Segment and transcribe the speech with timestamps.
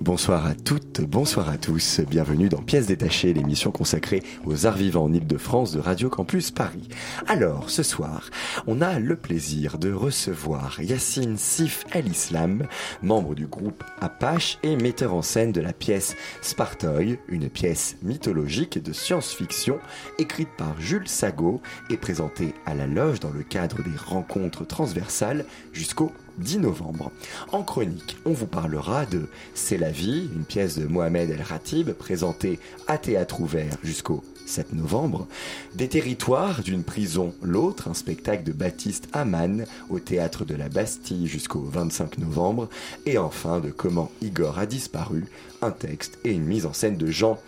[0.00, 5.04] Bonsoir à toutes, bonsoir à tous, bienvenue dans Pièces détachées, l'émission consacrée aux arts vivants
[5.04, 6.88] en Ile-de-France de Radio Campus Paris.
[7.26, 8.30] Alors, ce soir,
[8.66, 12.66] on a le plaisir de recevoir Yassine Sif El-Islam,
[13.02, 18.82] membre du groupe Apache et metteur en scène de la pièce Spartoy, une pièce mythologique
[18.82, 19.80] de science-fiction
[20.18, 25.44] écrite par Jules Sago et présentée à la loge dans le cadre des rencontres transversales
[25.74, 27.12] jusqu'au 10 novembre.
[27.52, 31.92] En chronique, on vous parlera de C'est la vie, une pièce de Mohamed El Ratib
[31.92, 35.28] présentée à théâtre ouvert jusqu'au 7 novembre,
[35.74, 41.28] des territoires d'une prison l'autre, un spectacle de Baptiste Hamann au théâtre de la Bastille
[41.28, 42.68] jusqu'au 25 novembre,
[43.06, 45.26] et enfin de Comment Igor a disparu,
[45.62, 47.38] un texte et une mise en scène de Jean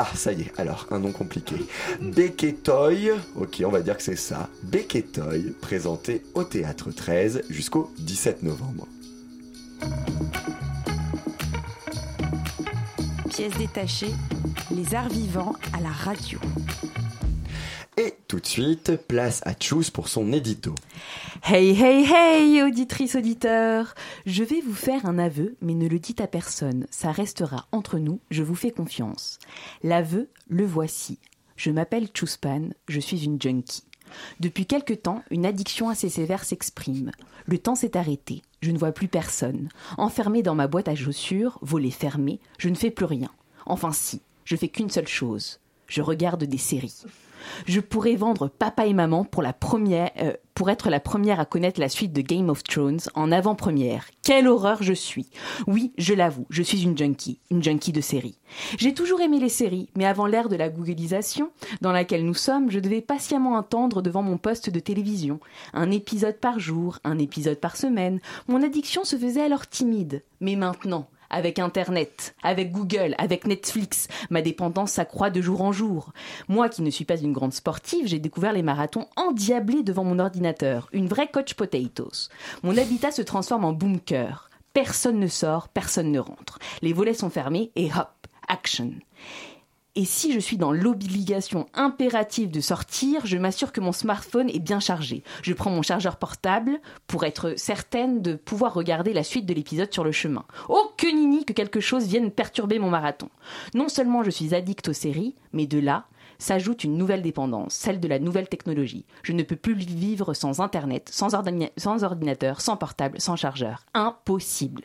[0.00, 1.56] ah, ça y est, alors, un nom compliqué.
[2.00, 4.48] Beketoy, ok, on va dire que c'est ça.
[4.62, 8.86] Beketoy, présenté au Théâtre 13 jusqu'au 17 novembre.
[13.28, 14.14] Pièce détachée,
[14.70, 16.38] les arts vivants à la radio.
[17.98, 20.72] Et tout de suite, place à Choose pour son édito.
[21.42, 23.92] Hey hey hey, auditrice auditeur
[24.24, 26.86] Je vais vous faire un aveu, mais ne le dites à personne.
[26.92, 29.40] Ça restera entre nous, je vous fais confiance.
[29.82, 31.18] L'aveu, le voici.
[31.56, 33.82] Je m'appelle Chuspan, je suis une junkie.
[34.38, 37.10] Depuis quelque temps, une addiction assez sévère s'exprime.
[37.46, 39.70] Le temps s'est arrêté, je ne vois plus personne.
[39.96, 43.30] Enfermé dans ma boîte à chaussures, volet fermé, je ne fais plus rien.
[43.66, 45.58] Enfin si, je fais qu'une seule chose.
[45.88, 47.02] Je regarde des séries.
[47.66, 52.12] Je pourrais vendre Papa et Maman euh, pour être la première à connaître la suite
[52.12, 54.06] de Game of Thrones en avant-première.
[54.22, 55.30] Quelle horreur je suis.
[55.66, 58.38] Oui, je l'avoue, je suis une junkie, une junkie de séries.
[58.78, 61.50] J'ai toujours aimé les séries, mais avant l'ère de la googlisation,
[61.80, 65.40] dans laquelle nous sommes, je devais patiemment attendre devant mon poste de télévision.
[65.74, 68.20] Un épisode par jour, un épisode par semaine.
[68.48, 70.22] Mon addiction se faisait alors timide.
[70.40, 76.12] Mais maintenant, avec Internet, avec Google, avec Netflix, ma dépendance s'accroît de jour en jour.
[76.48, 80.18] Moi qui ne suis pas une grande sportive, j'ai découvert les marathons endiablés devant mon
[80.18, 82.28] ordinateur, une vraie coach potatoes.
[82.62, 84.50] Mon habitat se transforme en bunker.
[84.72, 86.58] Personne ne sort, personne ne rentre.
[86.82, 88.92] Les volets sont fermés et hop, action.
[89.98, 94.60] Et si je suis dans l'obligation impérative de sortir, je m'assure que mon smartphone est
[94.60, 95.24] bien chargé.
[95.42, 96.78] Je prends mon chargeur portable
[97.08, 100.44] pour être certaine de pouvoir regarder la suite de l'épisode sur le chemin.
[100.68, 103.28] Oh que nini que quelque chose vienne perturber mon marathon.
[103.74, 106.04] Non seulement je suis addict aux séries, mais de là
[106.38, 109.04] s'ajoute une nouvelle dépendance, celle de la nouvelle technologie.
[109.22, 113.84] Je ne peux plus vivre sans Internet, sans, ordina- sans ordinateur, sans portable, sans chargeur.
[113.94, 114.84] Impossible.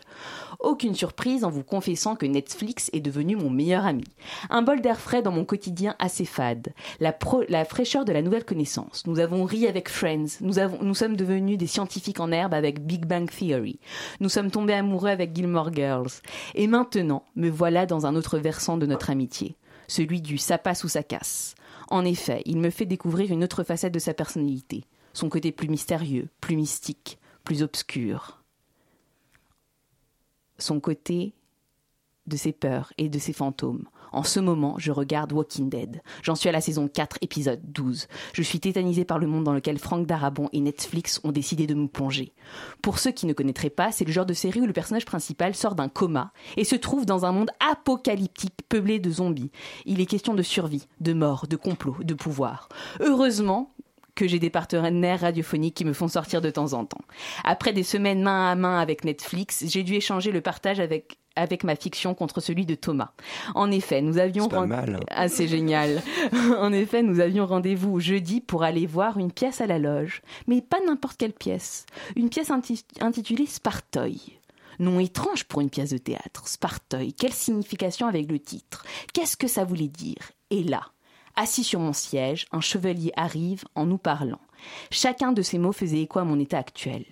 [0.59, 4.05] Aucune surprise en vous confessant que Netflix est devenu mon meilleur ami.
[4.49, 6.73] Un bol d'air frais dans mon quotidien assez fade.
[6.99, 7.13] La,
[7.65, 9.05] fraîcheur de la nouvelle connaissance.
[9.05, 10.39] Nous avons ri avec Friends.
[10.41, 13.79] Nous sommes devenus des scientifiques en herbe avec Big Bang Theory.
[14.19, 16.21] Nous sommes tombés amoureux avec Gilmore Girls.
[16.55, 19.55] Et maintenant, me voilà dans un autre versant de notre amitié.
[19.87, 21.55] Celui du ça passe ou ça casse.
[21.89, 24.85] En effet, il me fait découvrir une autre facette de sa personnalité.
[25.13, 28.43] Son côté plus mystérieux, plus mystique, plus obscur
[30.63, 31.33] son côté
[32.27, 33.85] de ses peurs et de ses fantômes.
[34.13, 36.01] En ce moment, je regarde Walking Dead.
[36.21, 38.07] J'en suis à la saison 4, épisode 12.
[38.33, 41.73] Je suis tétanisée par le monde dans lequel Frank Darabont et Netflix ont décidé de
[41.73, 42.33] me plonger.
[42.83, 45.55] Pour ceux qui ne connaîtraient pas, c'est le genre de série où le personnage principal
[45.55, 49.51] sort d'un coma et se trouve dans un monde apocalyptique peuplé de zombies.
[49.85, 52.69] Il est question de survie, de mort, de complot, de pouvoir.
[52.99, 53.73] Heureusement,
[54.15, 57.01] que j'ai des partenaires radiophoniques qui me font sortir de temps en temps.
[57.43, 61.63] Après des semaines main à main avec Netflix, j'ai dû échanger le partage avec avec
[61.63, 63.11] ma fiction contre celui de Thomas.
[63.55, 65.05] En effet, nous avions pas mal, hein.
[65.09, 66.01] Ah, c'est génial.
[66.59, 70.61] en effet, nous avions rendez-vous jeudi pour aller voir une pièce à la loge, mais
[70.61, 71.85] pas n'importe quelle pièce.
[72.15, 74.39] Une pièce inti- intitulée Spartoy.
[74.79, 76.47] Nom étrange pour une pièce de théâtre.
[76.47, 77.13] Spartoy.
[77.13, 78.83] Quelle signification avec le titre?
[79.13, 80.31] Qu'est-ce que ça voulait dire?
[80.49, 80.81] Et là,
[81.35, 84.39] Assis sur mon siège, un chevalier arrive en nous parlant.
[84.91, 87.05] Chacun de ces mots faisait écho à mon état actuel.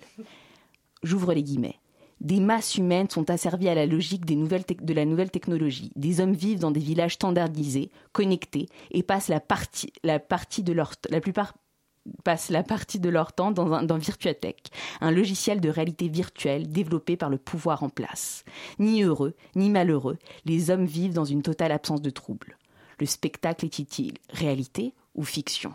[1.02, 1.78] J'ouvre les guillemets.
[2.22, 5.90] Des masses humaines sont asservies à la logique de la nouvelle technologie.
[5.96, 9.92] Des hommes vivent dans des villages standardisés, connectés, et passent la partie,
[10.62, 10.92] de leur,
[12.22, 14.68] passent la partie de leur temps dans, un, dans Virtuatech,
[15.00, 18.44] un logiciel de réalité virtuelle développé par le pouvoir en place.
[18.78, 22.56] Ni heureux, ni malheureux, les hommes vivent dans une totale absence de trouble.
[23.00, 25.72] Le spectacle est-il réalité ou fiction?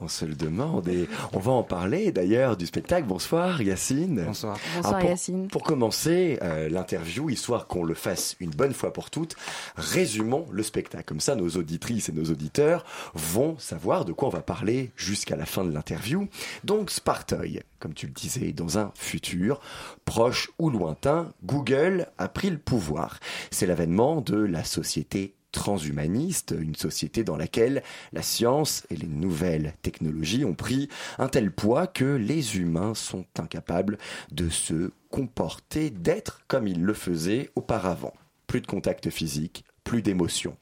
[0.00, 3.06] On se le demande et on va en parler d'ailleurs du spectacle.
[3.06, 4.24] Bonsoir Yacine.
[4.24, 4.58] Bonsoir.
[4.76, 5.48] Bonsoir pour, Yacine.
[5.48, 9.36] Pour commencer euh, l'interview, histoire qu'on le fasse une bonne fois pour toutes,
[9.76, 11.04] résumons le spectacle.
[11.04, 12.84] Comme ça, nos auditrices et nos auditeurs
[13.14, 16.28] vont savoir de quoi on va parler jusqu'à la fin de l'interview.
[16.64, 19.60] Donc Spartoy, comme tu le disais, dans un futur
[20.04, 23.18] proche ou lointain, Google a pris le pouvoir.
[23.50, 27.82] C'est l'avènement de la société transhumaniste, une société dans laquelle
[28.12, 30.88] la science et les nouvelles technologies ont pris
[31.18, 33.96] un tel poids que les humains sont incapables
[34.30, 38.12] de se comporter, d'être comme ils le faisaient auparavant.
[38.46, 40.58] Plus de contact physique, plus d'émotion.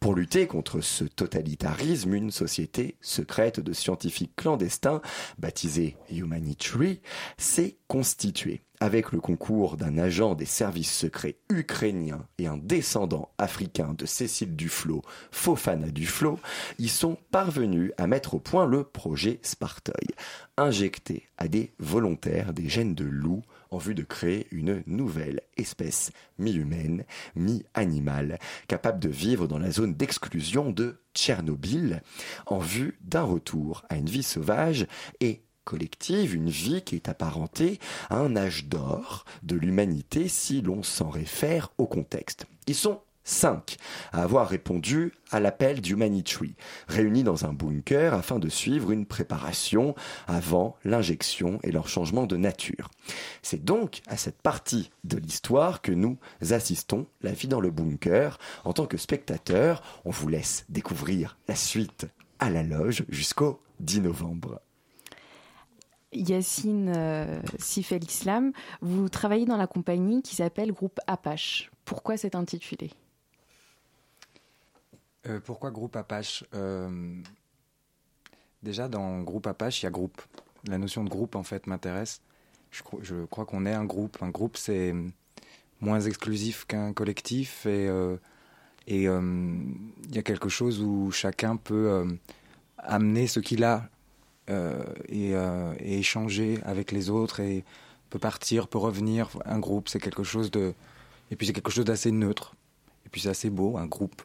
[0.00, 5.02] Pour lutter contre ce totalitarisme, une société secrète de scientifiques clandestins,
[5.38, 7.00] baptisée Humanitary,
[7.38, 13.94] s'est constituée avec le concours d'un agent des services secrets ukrainiens et un descendant africain
[13.96, 16.40] de Cécile Duflo, Fofana Duflo,
[16.80, 20.08] ils sont parvenus à mettre au point le projet Spartoy,
[20.56, 26.10] injecté à des volontaires des gènes de loup en vue de créer une nouvelle espèce
[26.38, 27.04] mi-humaine,
[27.36, 32.02] mi-animale, capable de vivre dans la zone d'exclusion de Tchernobyl,
[32.46, 34.88] en vue d'un retour à une vie sauvage
[35.20, 37.78] et collective, une vie qui est apparentée
[38.10, 42.46] à un âge d'or de l'humanité si l'on s'en réfère au contexte.
[42.66, 43.76] Ils sont 5
[44.12, 46.54] à avoir répondu à l'appel d'Humanitry,
[46.88, 49.94] réunis dans un bunker afin de suivre une préparation
[50.26, 52.90] avant l'injection et leur changement de nature.
[53.42, 56.18] C'est donc à cette partie de l'histoire que nous
[56.50, 58.38] assistons, la vie dans le bunker.
[58.64, 62.06] En tant que spectateur, on vous laisse découvrir la suite
[62.38, 64.60] à la loge jusqu'au 10 novembre.
[66.12, 71.70] Yacine euh, Sif El Islam, vous travaillez dans la compagnie qui s'appelle Groupe Apache.
[71.84, 72.90] Pourquoi cet intitulé?
[75.26, 76.44] Euh, pourquoi groupe Apache?
[76.54, 77.20] Euh,
[78.62, 80.22] Déjà, dans groupe Apache, il y a groupe.
[80.68, 82.20] La notion de groupe, en fait, m'intéresse.
[82.70, 84.18] Je, cro- je crois qu'on est un groupe.
[84.22, 84.94] Un groupe, c'est
[85.80, 87.88] moins exclusif qu'un collectif et
[88.86, 92.06] il y a quelque chose où chacun peut
[92.78, 93.88] amener ce qu'il a
[94.48, 97.64] et, euh, et échanger avec les autres et
[98.10, 99.28] peut partir, peut revenir.
[99.44, 100.74] Un groupe, c'est quelque chose de
[101.30, 102.54] et puis c'est quelque chose d'assez neutre.
[103.06, 104.22] Et puis c'est assez beau, un groupe.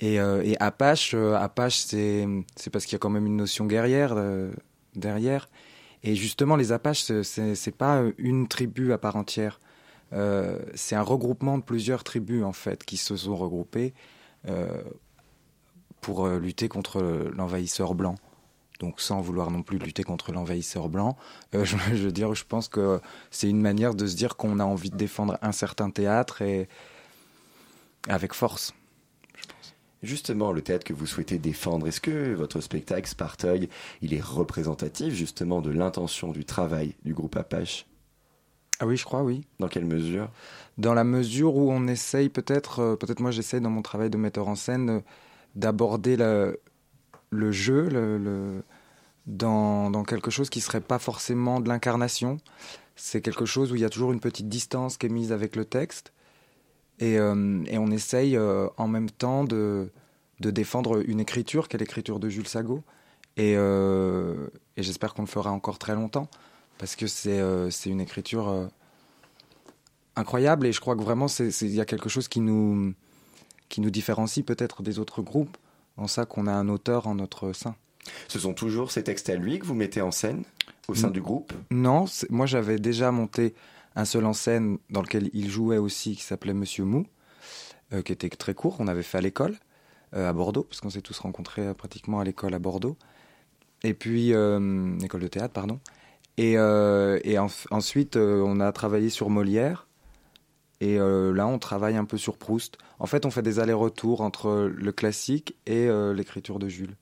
[0.00, 2.26] Et, euh, et Apache, euh, Apache, c'est
[2.72, 4.52] parce qu'il y a quand même une notion guerrière euh,
[4.94, 5.48] derrière.
[6.04, 9.60] Et justement, les Apaches, c'est- pas une tribu à part entière.
[10.12, 13.92] Euh, c'est un regroupement de plusieurs tribus en fait qui se sont regroupées
[14.48, 14.82] euh,
[16.00, 17.02] pour euh, lutter contre
[17.34, 18.14] l'envahisseur blanc.
[18.78, 21.16] Donc sans vouloir non plus lutter contre l'envahisseur blanc,
[21.54, 24.58] euh, je, je veux dire, je pense que c'est une manière de se dire qu'on
[24.60, 26.68] a envie de défendre un certain théâtre et
[28.08, 28.74] avec force.
[30.02, 33.68] Justement, le théâtre que vous souhaitez défendre, est-ce que votre spectacle Spartoy,
[34.00, 37.84] il est représentatif justement de l'intention du travail du groupe Apache?
[38.78, 39.44] Ah oui, je crois, oui.
[39.58, 40.30] Dans quelle mesure?
[40.76, 44.16] Dans la mesure où on essaye peut-être, euh, peut-être moi j'essaye dans mon travail de
[44.16, 45.00] metteur en scène euh,
[45.56, 46.60] d'aborder le,
[47.30, 48.62] le jeu
[49.26, 52.38] dans, dans quelque chose qui serait pas forcément de l'incarnation.
[52.96, 55.54] C'est quelque chose où il y a toujours une petite distance qui est mise avec
[55.54, 56.12] le texte.
[56.98, 59.90] Et, euh, et on essaye euh, en même temps de,
[60.40, 62.82] de défendre une écriture, qui est l'écriture de Jules Sago.
[63.36, 66.28] Et, euh, et j'espère qu'on le fera encore très longtemps,
[66.78, 67.40] parce que c'est
[67.86, 68.68] une écriture
[70.16, 72.92] incroyable et je crois que vraiment il y a quelque chose qui nous,
[73.68, 75.56] qui nous différencie peut-être des autres groupes,
[75.98, 77.74] en ça qu'on a un auteur en notre sein.
[78.28, 80.44] Ce sont toujours ces textes à lui que vous mettez en scène
[80.88, 81.52] au sein du groupe?
[81.70, 83.54] Non, moi j'avais déjà monté
[83.96, 87.04] un seul en scène dans lequel il jouait aussi, qui s'appelait Monsieur Mou,
[87.92, 89.56] euh, qui était très court, on avait fait à l'école,
[90.14, 92.96] euh, à Bordeaux, parce qu'on s'est tous rencontrés euh, pratiquement à l'école à Bordeaux.
[93.82, 95.80] Et puis, école de théâtre, pardon.
[96.36, 99.87] Et, et en- ensuite, on a travaillé sur Molière.
[100.80, 102.78] Et euh, là, on travaille un peu sur Proust.
[103.00, 106.96] En fait, on fait des allers-retours entre le classique et euh, l'écriture de Jules.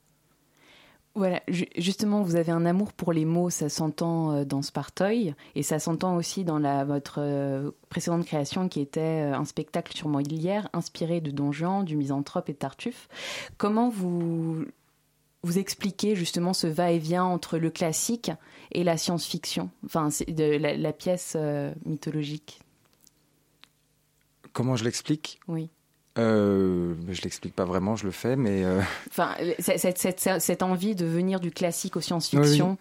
[1.14, 5.34] Voilà, ju- justement, vous avez un amour pour les mots, ça s'entend euh, dans Spartoy,
[5.54, 11.20] et ça s'entend aussi dans votre précédente création qui était un spectacle sur Molière, inspiré
[11.20, 13.08] de Don Juan, du Misanthrope et de Tartuffe.
[13.56, 14.64] Comment vous,
[15.42, 18.30] vous expliquez justement ce va-et-vient entre le classique
[18.72, 21.36] et la science-fiction, enfin, la, pièce
[21.86, 22.60] mythologique
[24.56, 25.68] Comment je l'explique Oui.
[26.16, 28.64] Euh, je l'explique pas vraiment, je le fais, mais.
[28.64, 32.78] euh, Enfin, cette, cette- cette- envie de venir du classique au science-fiction.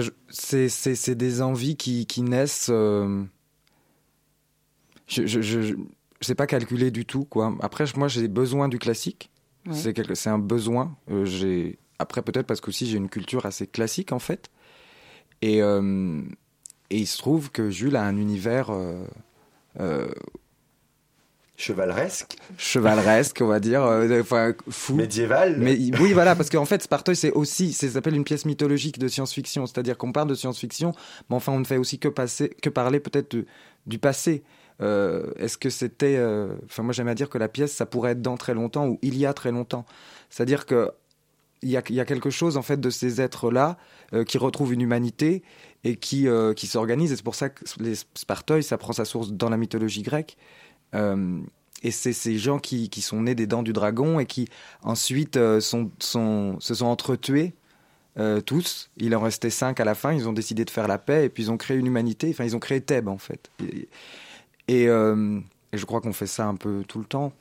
[0.00, 0.68] Je- c'est,
[1.14, 2.66] des envies qui, qui naissent.
[2.68, 3.22] euh,
[5.06, 5.74] Je, je, je, je
[6.20, 7.54] sais pas calculer du tout, quoi.
[7.60, 9.30] Après, moi, j'ai besoin du classique.
[9.66, 9.74] Ouais.
[9.74, 10.96] C'est, quelque, un besoin.
[11.12, 11.78] Euh, j'ai...
[12.00, 14.50] Après, peut-être parce qu'aussi j'ai une culture assez classique, en fait.
[15.42, 15.60] Et,
[16.90, 18.70] et il se trouve que Jules a un univers
[21.58, 24.94] Chevaleresque, chevaleresque, on va dire, euh, enfin, fou.
[24.94, 25.56] médiéval.
[25.58, 29.08] Mais oui, voilà, parce qu'en fait, Spartoi, c'est aussi, ça s'appelle une pièce mythologique de
[29.08, 29.64] science-fiction.
[29.66, 30.92] C'est-à-dire qu'on parle de science-fiction,
[31.30, 33.36] mais enfin, on ne fait aussi que, passer, que parler peut-être
[33.86, 34.42] du passé.
[34.82, 36.16] Euh, Est-ce que c'était.
[36.18, 38.86] euh, Enfin, moi, j'aime à dire que la pièce, ça pourrait être dans très longtemps
[38.88, 39.86] ou il y a très longtemps.
[40.28, 40.90] C'est-à-dire que.
[41.62, 43.78] Il y, a, il y a quelque chose en fait de ces êtres-là
[44.12, 45.42] euh, qui retrouvent une humanité
[45.84, 47.12] et qui, qui s'organisent.
[47.12, 50.36] Et c'est pour ça que les Spartoi, ça prend sa source dans la mythologie grecque.
[50.96, 51.40] Euh,
[51.82, 54.48] et c'est ces gens qui, sont nés des dents du dragon et qui
[54.82, 57.54] ensuite euh, se sont entretués
[58.18, 58.90] euh, tous.
[58.96, 60.12] Il en restait cinq à la fin.
[60.12, 62.30] Ils ont décidé de faire la paix et puis ils ont créé une humanité.
[62.30, 63.50] Enfin, ils ont créé Thèbes en fait.
[64.68, 67.32] Et, je crois qu'on fait ça un peu tout le temps.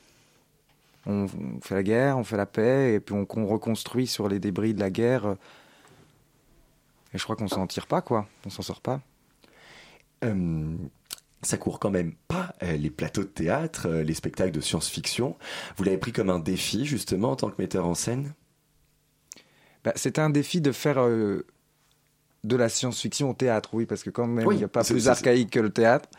[1.07, 1.27] On,
[1.61, 4.73] fait la guerre, on fait la paix et puis on, on reconstruit sur les débris
[4.73, 5.37] de la guerre.
[7.13, 8.27] Et je crois qu'on s'en tire pas quoi.
[8.45, 8.99] On s'en sort pas.
[11.45, 15.35] Ça court quand même pas euh, les plateaux de théâtre, euh, les spectacles de science-fiction.
[15.77, 18.33] Vous l'avez pris comme un défi justement en tant que metteur en scène?
[19.83, 21.45] Bah, C'était un défi de faire euh,
[22.43, 24.83] de la science-fiction au théâtre, oui, parce que quand même, Oui, il n'y a pas
[24.83, 26.09] plus archaïque que le théâtre.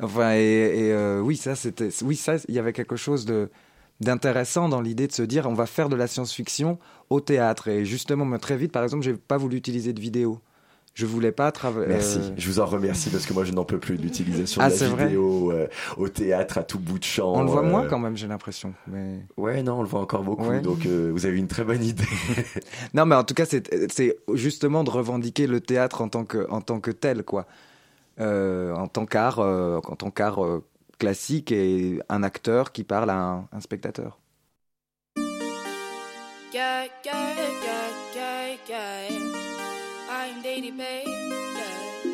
[0.00, 3.50] Enfin, et, et, euh, oui, ça, c'était, oui, ça, il y avait quelque chose de
[4.00, 6.78] d'intéressant dans l'idée de se dire, on va faire de la science-fiction
[7.10, 7.68] au théâtre.
[7.68, 10.40] Et justement, très vite, par exemple, j'ai pas voulu utiliser de vidéo.
[10.92, 11.86] Je voulais pas travailler.
[11.88, 14.68] Merci, je vous en remercie parce que moi je n'en peux plus de l'utilisation Ah,
[14.70, 17.32] de la vidéo euh, au théâtre à tout bout de champ.
[17.36, 18.74] On le voit euh, moins quand même, j'ai l'impression.
[18.88, 19.20] Mais...
[19.36, 20.60] Ouais, non, on le voit encore beaucoup, Ouais.
[20.60, 22.04] donc euh, vous avez une très bonne idée.
[22.94, 26.50] Non, mais en tout cas, c'est c'est justement de revendiquer le théâtre en tant que,
[26.50, 27.46] en tant que tel, quoi.
[28.18, 30.62] Euh, en tant qu'art, euh, en tant qu'art euh,
[30.98, 34.18] classique et un acteur qui parle à un, un spectateur.
[36.52, 37.36] Yeah, yeah,
[38.68, 39.19] yeah,
[40.64, 40.76] yeah.
[40.76, 41.04] Bay.
[41.06, 42.10] Yeah,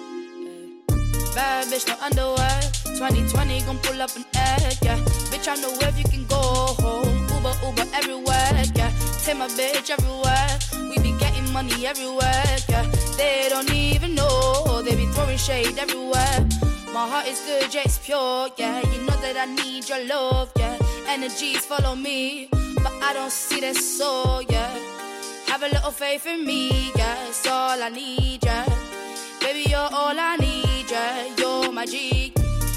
[0.90, 1.34] yeah.
[1.34, 2.60] Bad bitch, no underwear.
[2.96, 4.78] 2020 gon' pull up an egg.
[4.82, 4.98] Yeah,
[5.30, 7.26] bitch, I know where you can go home.
[7.34, 8.62] Uber, Uber everywhere.
[8.74, 8.92] Yeah,
[9.24, 10.58] take my bitch everywhere.
[10.88, 12.56] We be getting money everywhere.
[12.68, 12.86] Yeah,
[13.16, 14.82] they don't even know.
[14.82, 16.46] They be throwing shade everywhere.
[16.92, 18.48] My heart is good, yeah, it's pure.
[18.56, 20.52] Yeah, you know that I need your love.
[20.56, 24.42] Yeah, energies follow me, but I don't see that soul.
[24.42, 24.85] Yeah.
[25.56, 28.66] Have a little faith in me, yeah, it's all I need, yeah.
[29.40, 31.34] Baby, you're all I need, yeah.
[31.38, 32.30] You're my G.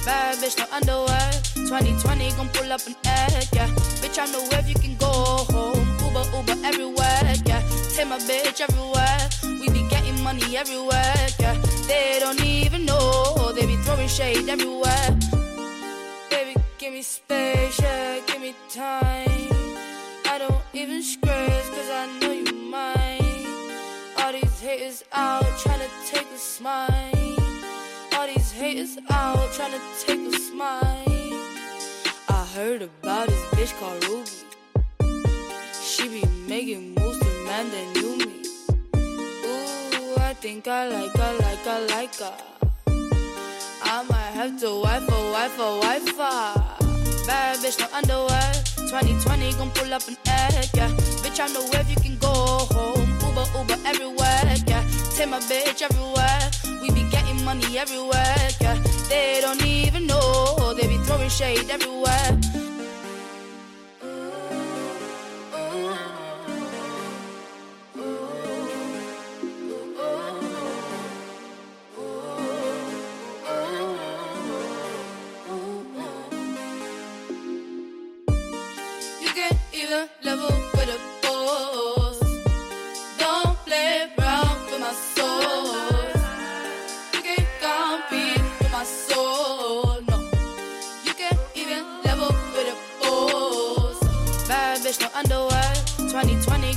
[0.05, 1.31] Bad bitch, no underwear.
[1.55, 3.67] 2020 gon' pull up an egg, yeah.
[3.99, 5.11] Bitch, I know where you can go
[5.51, 5.85] home.
[6.05, 7.61] Uber, Uber everywhere, yeah.
[7.93, 9.27] Take my bitch everywhere.
[9.43, 11.57] We be getting money everywhere, yeah.
[11.85, 13.51] They don't even know.
[13.57, 15.19] They be throwing shade everywhere.
[16.29, 18.21] Baby, give me space, yeah.
[18.25, 19.49] Give me time.
[20.31, 23.45] I don't even scratch cause I know you mine.
[24.17, 27.37] All these haters out trying to take a smile.
[28.13, 31.33] All these haters out trying to take a smile.
[32.29, 34.29] I heard about this bitch called Ruby.
[35.81, 38.37] She be making moves to man that knew me.
[39.45, 42.37] Ooh, I think I like her, like her, like her.
[43.81, 46.17] I might have to wife her, wife her, wife.
[47.25, 48.68] Bad bitch, no underwear.
[48.89, 50.89] 2020 gon' pull up an egg, yeah.
[51.21, 52.33] Bitch, I know where you can go
[52.73, 53.07] home.
[53.21, 54.83] Uber, Uber everywhere, yeah.
[55.13, 56.49] Take my bitch everywhere.
[56.81, 58.81] We be getting money everywhere, yeah.
[59.07, 60.73] They don't even know.
[60.73, 62.68] They be throwing shade everywhere.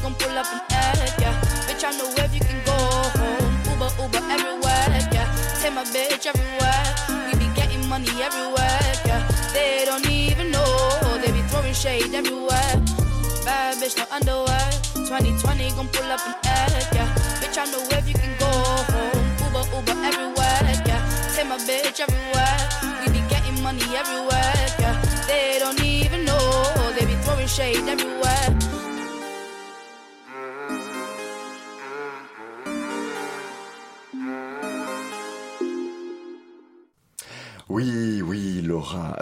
[0.02, 1.34] Gon' pull up an egg, yeah.
[1.66, 2.76] Bitch, I know where you can go
[3.18, 3.54] home.
[3.70, 5.28] Uber, Uber everywhere, yeah.
[5.62, 6.84] Take my bitch everywhere.
[7.26, 9.22] We be getting money everywhere, yeah.
[9.54, 11.18] They don't even know.
[11.22, 12.74] They be throwing shade everywhere.
[13.46, 14.70] Bad bitch, no underwear.
[14.94, 17.08] 2020 gon' pull up an egg, yeah.
[17.40, 18.14] Bitch, I know where you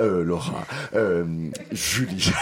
[0.00, 0.64] euh, Laura,
[0.95, 2.33] euh, Julie.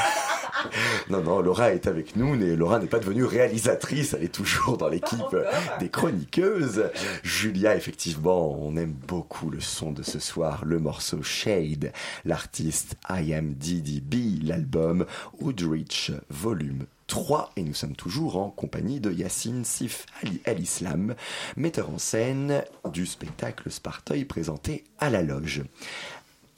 [1.11, 4.77] non, non, Laura est avec nous, mais Laura n'est pas devenue réalisatrice, elle est toujours
[4.79, 5.37] dans l'équipe
[5.81, 6.91] des chroniqueuses.
[7.23, 11.93] Julia, effectivement, on aime beaucoup le son de ce soir, le morceau Shade,
[12.25, 15.07] l'artiste I Am DDB, l'album
[15.41, 21.15] Woodrich, volume 3 et nous sommes toujours en compagnie de Yassine Sif Ali Al-Islam,
[21.57, 22.63] metteur en scène
[22.93, 25.63] du spectacle Sparteuil présenté à la loge.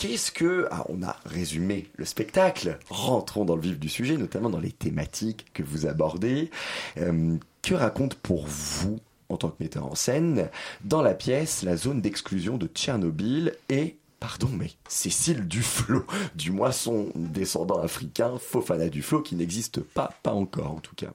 [0.01, 0.67] Qu'est-ce que...
[0.71, 4.73] Ah, on a résumé le spectacle, rentrons dans le vif du sujet, notamment dans les
[4.73, 6.51] thématiques que vous abordez.
[6.97, 10.49] Euh, que raconte pour vous, en tant que metteur en scène,
[10.85, 17.11] dans la pièce, la zone d'exclusion de Tchernobyl et Pardon, mais Cécile Duflo, du moisson
[17.15, 21.13] descendant africain, Fofana Duflo, qui n'existe pas, pas encore en tout cas.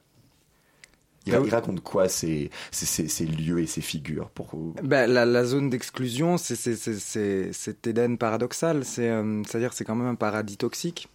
[1.27, 4.53] Il, raconte quoi ces, ces, lieux et ces figures pour
[4.84, 8.84] Ben, la, zone d'exclusion, c'est- cet Éden paradoxal.
[9.00, 11.10] Euh, C'est-à-dire que c'est quand même un paradis toxique.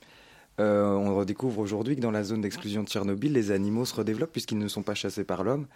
[0.59, 4.33] Euh, on redécouvre aujourd'hui que dans la zone d'exclusion de Tchernobyl, les animaux se redéveloppent
[4.33, 5.67] puisqu'ils ne sont pas chassés par l'homme.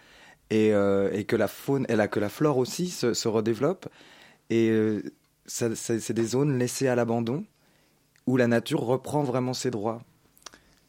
[0.51, 3.87] Et, euh, et que la faune, et là, que la flore aussi se, redéveloppe.
[4.51, 5.01] Et euh,
[5.47, 7.45] c'est des zones laissées à l'abandon
[8.27, 10.01] où la nature reprend vraiment ses droits.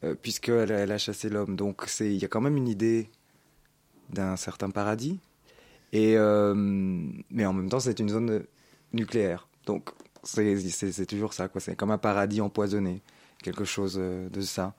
[0.04, 1.56] euh, puisqu'elle elle a chassé l'homme.
[1.56, 3.08] Donc il y a quand même une idée
[4.10, 5.18] d'un certain paradis.
[5.92, 6.54] Et, euh,
[7.30, 8.42] mais en même temps, c'est une zone
[8.92, 9.48] nucléaire.
[9.66, 9.90] Donc,
[10.24, 11.60] c'est toujours ça, quoi.
[11.60, 13.02] C'est comme un paradis empoisonné,
[13.42, 14.74] quelque chose euh, de ça.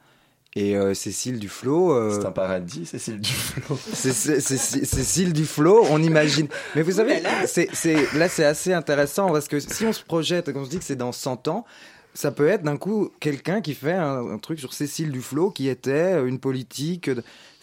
[0.56, 1.92] Et euh, Cécile Duflo.
[1.94, 6.48] euh, C'est un paradis, Cécile Duflo Cécile Duflo, on imagine.
[6.76, 10.52] Mais vous savez, c'est c'est- là, c'est assez intéressant parce que si on se projette,
[10.54, 11.66] qu'on se dit que c'est dans 100 ans,
[12.14, 15.68] ça peut être d'un coup quelqu'un qui fait un, un truc sur Cécile Duflo qui
[15.68, 17.10] était une politique.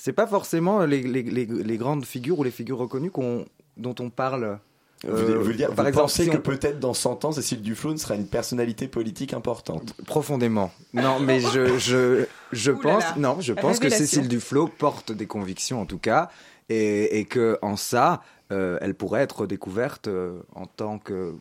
[0.04, 3.46] C'est pas forcément les, les- les- les grandes figures ou les figures reconnues qu'on-
[3.78, 4.58] dont on parle.
[5.02, 7.32] Vous, Euh, vous dire, par vous exemple, pensez si que on- peut-être dans 100 ans,
[7.32, 9.94] Cécile Duflo sera une personnalité politique importante?
[10.04, 10.70] Profondément.
[10.92, 13.14] Non, mais je, je, je là pense, là.
[13.16, 13.88] non, je pense que.
[13.88, 16.28] Cécile Duflo porte des convictions en tout cas,
[16.68, 18.20] et, et que en ça,
[18.52, 21.32] euh, elle pourrait être découverte euh, en tant que,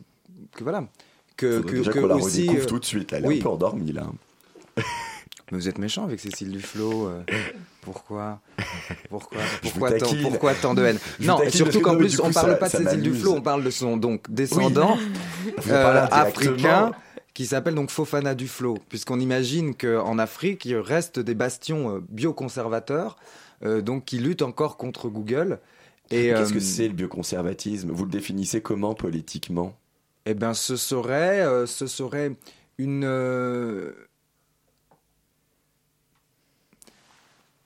[0.55, 0.87] que voilà,
[1.35, 2.43] que, que, déjà que qu'on la aussi.
[2.47, 3.11] redécouvre euh, tout de suite.
[3.11, 3.17] là.
[3.17, 3.39] Elle est oui.
[3.39, 4.07] un peu endormie là.
[4.77, 7.09] Mais vous êtes méchant avec Cécile Duflo.
[7.83, 8.39] Pourquoi
[9.09, 12.55] Pourquoi Pourquoi tant, pourquoi tant de haine Non, surtout qu'en plus, on coup, parle ça-
[12.55, 13.01] pas de Cécile.
[13.01, 14.97] Duflo, on parle de son donc descendant
[15.69, 16.91] euh, africain
[17.33, 23.17] qui s'appelle donc Fofana Duflo, puisqu'on imagine qu'en Afrique, il reste des bastions euh, bioconservateurs,
[23.65, 25.59] euh, donc qui luttent encore contre Google.
[26.11, 27.89] Et Qu'est-ce euh, que c'est le bioconservatisme?
[27.91, 29.75] Vous le définissez comment politiquement?
[30.25, 32.31] Eh ben, ce serait, ce serait
[32.77, 33.03] une.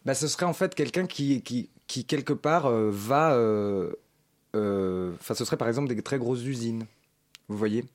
[0.08, 3.34] Bah, ce serait en fait quelqu'un qui, qui, qui quelque part euh, va.
[3.34, 3.92] euh,
[4.56, 6.86] euh, Enfin, ce serait par exemple des très grosses usines.
[7.50, 7.86] Vous voyez?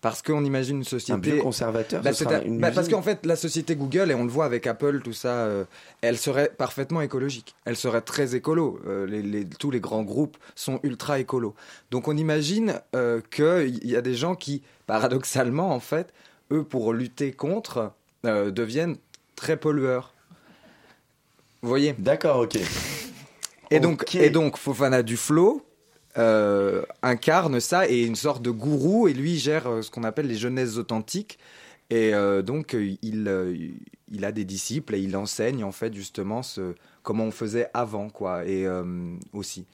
[0.00, 1.20] Parce qu'on imagine une Un société.
[1.32, 4.30] bioconservateur Bah, ce sera une bah, parce qu'en fait, la société Google, et on le
[4.30, 5.64] voit avec Apple, tout ça, euh,
[6.00, 7.54] elle serait parfaitement écologique.
[7.66, 8.80] Elle serait très écolo.
[8.86, 11.54] Euh, les- les- tous les grands groupes sont ultra écolos.
[11.90, 16.12] Donc on imagine euh, qu'il y a des gens qui, paradoxalement, en fait,
[16.52, 17.92] eux, pour lutter contre,
[18.24, 18.96] deviennent
[19.36, 20.14] très pollueurs.
[21.62, 22.58] Vous voyez D'accord, ok.
[23.70, 24.14] et donc, Ok.
[24.16, 25.64] et donc Fofana Duflo
[26.18, 30.04] euh, incarne ça et est une sorte de gourou et lui gère euh, ce qu'on
[30.04, 31.38] appelle les jeunesses authentiques
[31.88, 33.74] et euh, donc euh, il,
[34.10, 38.10] il a des disciples et il enseigne en fait justement ce, comment on faisait avant
[38.10, 38.66] quoi et
[39.32, 39.66] aussi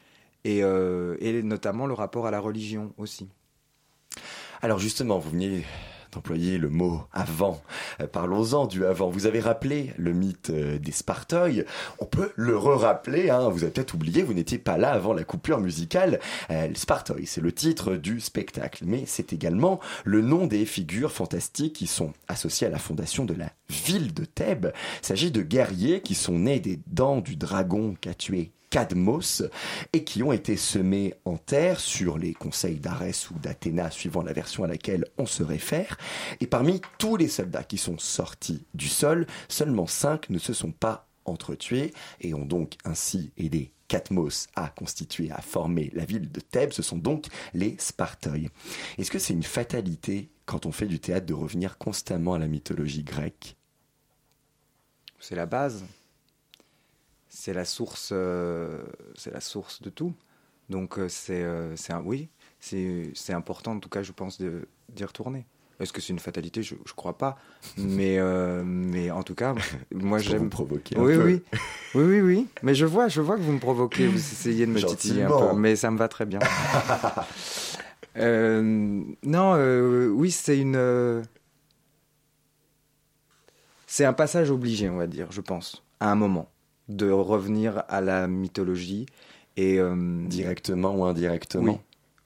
[0.45, 3.29] et, et notamment le rapport à la religion aussi.
[4.63, 5.65] Alors justement, vous veniez
[6.19, 7.63] d'employer le mot avant.
[8.01, 9.09] Euh, Parlons-en du avant.
[9.09, 11.65] Vous avez rappelé le mythe euh, des Sparteuils.
[12.01, 13.31] On peut le re-rappeler.
[13.31, 13.49] Hein.
[13.51, 16.19] Vous avez peut-être oublié, vous n'étiez pas là avant la coupure musicale.
[16.51, 16.67] Euh,
[17.25, 22.13] c'est le titre du spectacle, mais c'est également le nom des figures fantastiques qui sont
[22.27, 24.73] associées à la fondation de la ville de Thèbes.
[25.03, 29.43] Il s'agit de guerriers qui sont nés des dents du dragon qu'a tué Cadmos
[29.93, 34.33] et qui ont été semés en terre sur les conseils d'Arès ou d'Athéna suivant la
[34.33, 35.99] version à laquelle on se réfère.
[36.41, 40.73] Et parmi tous les soldats qui sont sortis du sol, seulement cinq ne se sont
[40.73, 46.41] pas entretués et ont donc ainsi aidé Cadmos à constituer, à former la ville de
[46.41, 46.73] Thèbes.
[46.73, 48.51] Ce sont donc les Sparteuils.
[48.99, 52.49] Est-ce que c'est une fatalité quand on fait du théâtre de revenir constamment à la
[52.49, 53.57] mythologie grecque?
[55.19, 55.85] C'est la base.
[57.41, 58.83] C'est la source, euh,
[59.15, 60.13] c'est la source de tout.
[60.71, 64.39] Donc euh, c'est, euh, c'est un, oui, c'est, c'est important en tout cas, je pense,
[64.41, 65.47] de, d'y retourner.
[65.79, 66.65] Est-ce que c'est une fatalité?
[66.65, 67.39] Je ne crois pas.
[67.77, 69.55] Mais, euh, mais en tout cas,
[69.95, 70.43] moi j'aime.
[70.43, 71.25] vous provoquer un Oui, peu.
[71.25, 71.43] oui,
[71.95, 72.47] oui, oui, oui.
[72.65, 74.09] Mais je vois, je vois que vous me provoquez.
[74.09, 76.41] Vous essayez de me titiller un peu, mais ça me va très bien.
[78.17, 78.61] Euh,
[79.23, 81.23] non, euh, oui, c'est une.
[83.87, 86.51] C'est un passage obligé, on va dire, je pense, à un moment,
[86.89, 89.07] de revenir à la mythologie
[89.57, 91.73] et euh, Directement ou indirectement.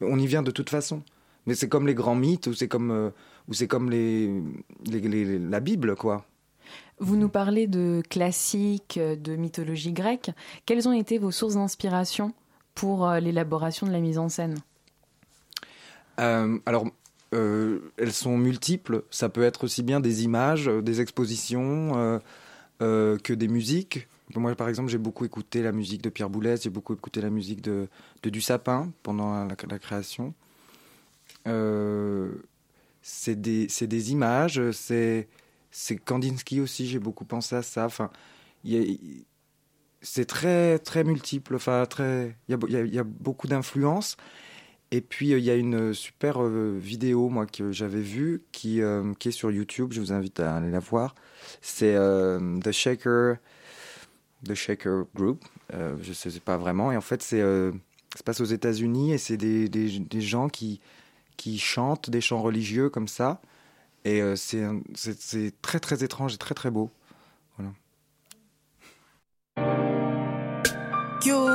[0.01, 0.07] oui.
[0.09, 1.03] On y vient de toute façon.
[1.47, 3.11] Mais c'est comme les grands mythes ou c'est comme euh,
[3.49, 4.33] ou c'est comme les,
[4.91, 6.25] les- les- la Bible, quoi.
[6.99, 10.31] Vous nous parlez de classiques, de mythologie grecque.
[10.67, 12.33] Quelles ont été vos sources d'inspiration
[12.75, 14.57] pour euh, l'élaboration de la mise en scène?
[16.21, 16.87] Euh, alors,
[17.35, 19.03] euh, elles sont multiples.
[19.11, 22.19] Ça peut être aussi bien des images, des expositions, euh,
[22.83, 24.07] euh, que des musiques.
[24.35, 27.31] Moi, par exemple, j'ai beaucoup écouté la musique de Pierre Boulez, j'ai beaucoup écouté la
[27.31, 27.89] musique de,
[28.23, 30.35] de Du Sapin pendant la, création.
[31.47, 32.33] Euh,
[33.03, 35.29] c'est des, des images, c'est,
[36.05, 37.85] Kandinsky aussi, j'ai beaucoup pensé à ça.
[37.85, 38.11] Enfin,
[40.01, 41.57] c'est très, très multiple.
[41.57, 44.17] Enfin, très, il y y y a beaucoup d'influences.
[44.93, 48.81] Et puis, euh, il y a une super euh, vidéo, moi, que j'avais vue, qui,
[49.19, 49.93] qui est sur YouTube.
[49.93, 51.15] Je vous invite à aller la voir.
[51.61, 53.37] C'est The Shaker,
[54.47, 55.45] The Shaker Group.
[55.73, 56.93] Euh, je ne sais pas vraiment.
[56.93, 57.73] Et en fait, c'est, euh,
[58.13, 60.81] ça se passe aux États-Unis et c'est des, des, gens qui,
[61.37, 63.41] qui chantent des chants religieux comme ça.
[64.05, 66.91] Et euh, c'est, c'est, très, très étrange et très, très beau.
[71.25, 71.47] You,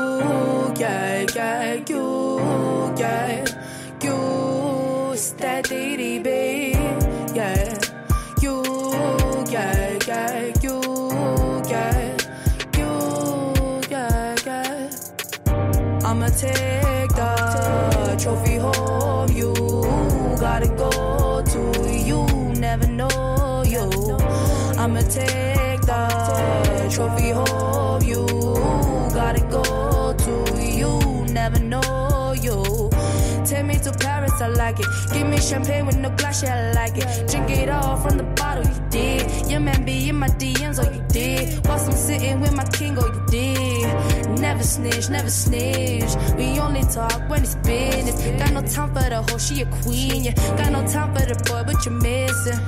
[33.48, 34.88] Take me to Paris, I like it.
[35.14, 37.30] Give me champagne with no glass, yeah, I like it.
[37.30, 39.50] Drink it all from the bottle, you did.
[39.50, 41.66] Your man be in my DMs, oh, you did.
[41.66, 44.40] Whilst I'm sitting with my king, oh, you did.
[44.42, 46.14] Never snitch, never snitch.
[46.36, 48.22] We only talk when it's business.
[48.38, 50.34] Got no time for the hoe, she a queen, yeah.
[50.58, 52.60] Got no time for the boy, but you're missing.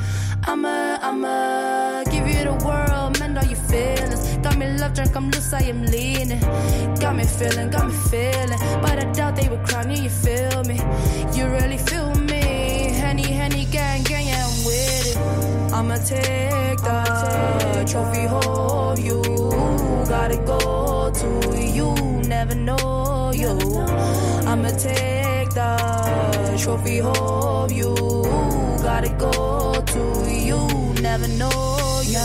[0.48, 2.89] I'ma, I'ma give you the world,
[3.40, 4.38] all your feelings.
[4.38, 6.40] Got me love drunk, I'm loose, I am leaning.
[7.00, 8.60] Got me feeling, got me feeling.
[8.82, 10.78] But I doubt they would crown you, you feel me?
[11.36, 12.42] You really feel me?
[13.02, 15.18] Henny, Henny, gang, gang, yeah, I'm with it.
[15.74, 18.98] I'ma take the trophy home.
[19.08, 19.22] You
[20.08, 21.30] gotta go to
[21.78, 21.90] you,
[22.28, 23.52] never know you.
[24.52, 27.72] I'ma take the trophy home.
[27.72, 27.96] You
[28.84, 30.60] gotta go to you,
[31.02, 31.79] never know,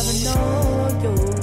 [0.04, 1.33] never know you.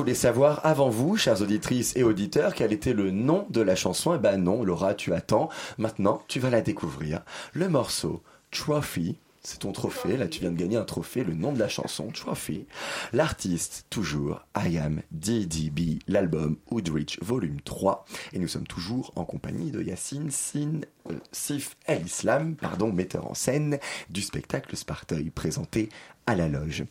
[0.00, 4.14] Voulait savoir avant vous, chères auditrices et auditeurs, quel était le nom de la chanson.
[4.14, 5.50] Eh ben non, Laura, tu attends.
[5.76, 7.20] Maintenant, tu vas la découvrir.
[7.52, 9.18] Le morceau Trophy.
[9.42, 12.08] C'est ton trophée, là tu viens de gagner un trophée, le nom de la chanson,
[12.08, 12.64] Trophy.
[13.12, 18.06] L'artiste, toujours, I Am DDB, l'album Woodridge Volume 3.
[18.32, 23.30] Et nous sommes toujours en compagnie de Yacine Sin, euh, Sif El Islam, pardon, metteur
[23.30, 25.90] en scène du spectacle Sparteuil présenté
[26.26, 26.84] à la loge.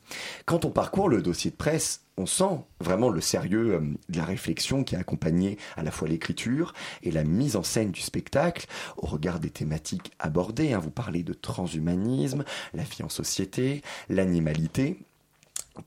[0.45, 3.79] Quand on parcourt le dossier de presse, on sent vraiment le sérieux euh,
[4.09, 7.91] de la réflexion qui a accompagné à la fois l'écriture et la mise en scène
[7.91, 10.73] du spectacle au regard des thématiques abordées.
[10.73, 10.79] hein.
[10.79, 14.99] Vous parlez de transhumanisme, la vie en société, l'animalité.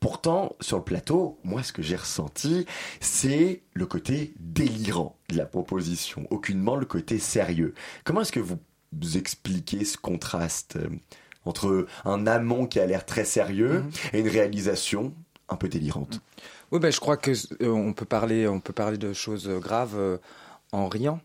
[0.01, 2.64] Pourtant, sur le plateau, moi, ce que j'ai ressenti,
[3.01, 7.75] c'est le côté délirant de la proposition, aucunement le côté sérieux.
[8.05, 8.59] Comment est-ce que vous
[9.18, 10.88] expliquez ce contraste euh,
[11.45, 15.12] entre un amont qui a l'air très sérieux et une réalisation
[15.53, 16.21] un peu délirante
[16.71, 17.31] Oui, ben, je crois que
[17.62, 20.19] euh, on peut parler, on peut parler de choses graves euh,
[20.73, 21.21] en riant.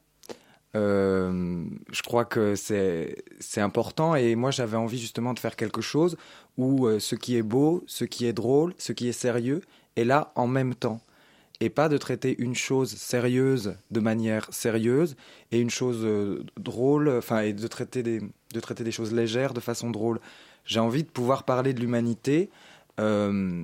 [0.76, 6.18] Euh, je crois que c'est important et moi j'avais envie justement de faire quelque chose
[6.58, 9.62] où euh, ce qui est beau, ce qui est drôle, ce qui est sérieux
[9.96, 11.00] est là en même temps.
[11.60, 15.16] et pas de traiter une chose sérieuse de manière sérieuse
[15.52, 18.22] et une chose euh, drôle, enfin, et de traiter, des,
[18.54, 20.20] de traiter des choses légères de façon drôle.
[20.66, 22.50] J'ai envie de pouvoir parler de l'humanité
[23.00, 23.64] euh,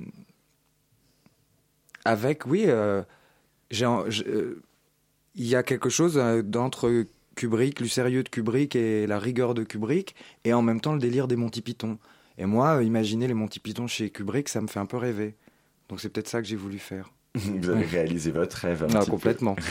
[2.04, 3.02] avec, oui, euh,
[3.70, 4.62] j'ai euh,
[5.34, 9.54] il y a quelque chose euh, d'entre Kubrick, le sérieux de Kubrick et la rigueur
[9.54, 10.14] de Kubrick,
[10.44, 11.98] et en même temps le délire des Monty Python.
[12.38, 15.34] Et moi, imaginer les Monty Python chez Kubrick, ça me fait un peu rêver.
[15.88, 17.10] Donc c'est peut-être ça que j'ai voulu faire.
[17.34, 18.84] Vous avez réalisé votre rêve.
[18.84, 19.10] un Ah, petit peu.
[19.12, 19.56] complètement.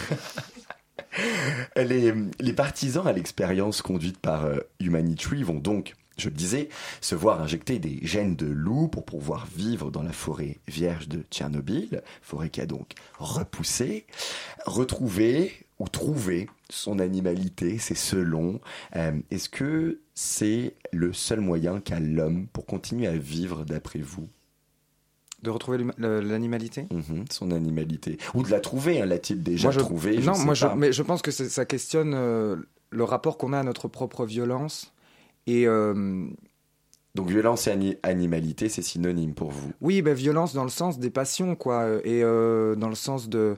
[1.76, 6.70] Les, les partisans à l'expérience conduite par euh, Humanitry vont donc, je le disais,
[7.02, 11.24] se voir injecter des gènes de loup pour pouvoir vivre dans la forêt vierge de
[11.32, 14.06] Tchernobyl, forêt qui a donc repoussé,
[14.66, 18.60] retrouver ou trouver son animalité, c'est selon.
[18.96, 24.28] Euh, Est-ce que c'est le seul moyen qu'a l'homme pour continuer à vivre d'après vous?
[25.42, 26.88] De retrouver l'animalité?
[26.90, 28.18] Mhm, Son animalité.
[28.34, 30.18] Ou de la trouver, hein, l'a-t-il déjà Moi, je- trouvé?
[30.20, 32.56] Non, moi, je, mais je pense que ça questionne euh,
[32.92, 34.94] le rapport qu'on a à notre propre violence.
[35.48, 36.26] Et euh,
[37.16, 41.00] Donc violence et ani- animalité, c'est synonyme pour vous oui, ben, violence dans le sens
[41.00, 41.88] des passions, quoi.
[42.04, 43.58] Et euh, dans le sens de,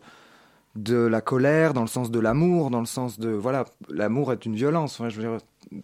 [0.75, 3.29] de la colère, dans le sens de l'amour, dans le sens de.
[3.29, 4.99] Voilà, l'amour est une violence.
[4.99, 5.37] Enfin, je veux dire,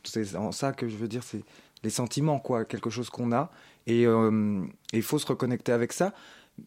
[0.04, 1.44] c'est en ça que je veux dire, c'est
[1.84, 2.66] les sentiments, quoi.
[2.66, 3.52] Quelque chose qu'on a.
[3.88, 4.62] Et euh,
[4.94, 6.14] il faut se reconnecter avec ça.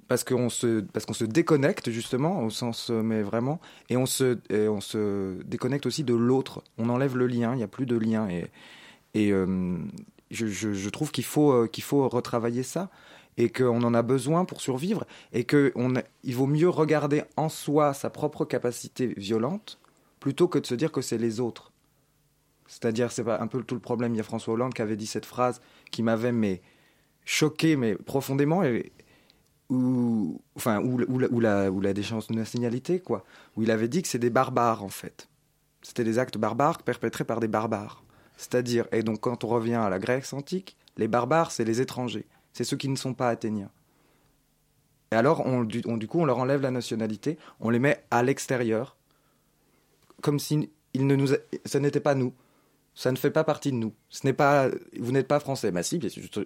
[0.09, 4.07] Parce qu'on se, parce qu'on se déconnecte justement au sens euh, mais vraiment et on
[4.07, 7.69] se et on se déconnecte aussi de l'autre on enlève le lien il n'y a
[7.69, 8.47] plus de lien et
[9.15, 9.79] et euh,
[10.31, 12.91] je, trouve qu'il faut euh, qu'il faut retravailler ça
[13.37, 17.23] et qu'on en a besoin pour survivre et que on a- il vaut mieux regarder
[17.37, 19.79] en soi sa propre capacité violente
[20.21, 21.73] plutôt que de se dire que c'est les autres.
[22.67, 24.15] C'est-à-dire c'est un peu tout le problème.
[24.15, 26.63] Il y a François Hollande qui avait dit cette phrase qui m'avait mais
[27.25, 28.93] choqué mais profondément et
[29.71, 30.99] ou enfin ou
[31.41, 33.25] la ou la déchéance de nationalité quoi.
[33.57, 35.29] Où il avait dit que c'est des barbares en fait.
[35.83, 38.04] C'était des actes barbares perpétrés par des barbares
[38.45, 42.27] c'est-à-dire et donc quand on revient à la Grèce antique les barbares c'est les étrangers
[42.53, 43.71] c'est ceux qui ne sont pas athéniens
[45.13, 48.97] et alors on, du, coup on leur enlève la nationalité on les met à l'extérieur
[50.23, 52.35] comme si ils ne nous a- ça n'était pas nous
[52.95, 53.93] ça ne fait pas partie de nous.
[54.09, 54.69] Ce n'est pas,
[55.01, 55.73] vous n'êtes pas français.
[55.73, 56.01] Bah si,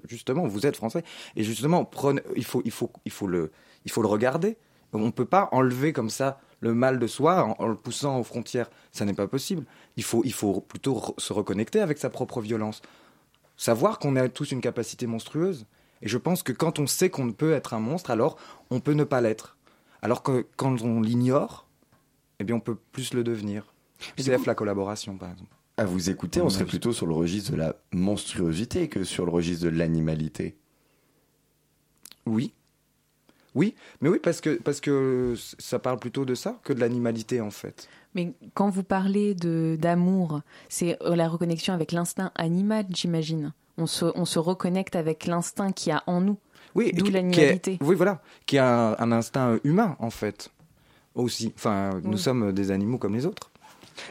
[0.09, 1.05] justement, vous êtes français.
[1.37, 1.91] Et justement,
[2.37, 3.53] il faut, il faut, il faut le,
[3.85, 4.57] il faut le regarder.
[4.95, 8.19] On ne peut pas enlever comme ça le mal de soi en, en le poussant
[8.19, 8.71] aux frontières.
[8.93, 9.65] Ça n'est pas possible.
[9.97, 12.83] Il faut, il faut plutôt re- se reconnecter avec sa propre violence.
[13.57, 15.67] Savoir qu'on a tous une capacité monstrueuse.
[16.03, 18.37] Et je pense que quand on sait qu'on ne peut être un monstre, alors
[18.71, 19.57] on peut ne pas l'être.
[20.03, 21.67] Alors que quand on l'ignore,
[22.39, 23.75] eh bien on peut plus le devenir.
[24.17, 25.51] CF la collaboration, par exemple.
[25.77, 29.33] À vous écouter, on serait plutôt sur le registre de la monstruosité que sur le
[29.33, 30.57] registre de l'animalité.
[32.27, 32.53] Oui.
[33.59, 37.41] Oui, mais oui, parce que, parce que ça parle plutôt de ça que de l'animalité,
[37.41, 37.89] en fait.
[38.15, 43.53] Mais quand vous parlez d'amour, c'est euh, la reconnexion avec l'instinct animal, j'imagine.
[43.77, 46.39] On se, on se reconnecte avec l'instinct qu'il y a en nous.
[46.75, 47.79] Oui, D'où qui- l'animalité.
[47.79, 48.21] qui Oui, voilà.
[48.47, 50.51] Qui a un, un instinct humain, en fait.
[51.15, 51.53] Aussi.
[51.57, 52.19] Enfin, nous Oui.
[52.19, 53.51] sommes des animaux comme les autres.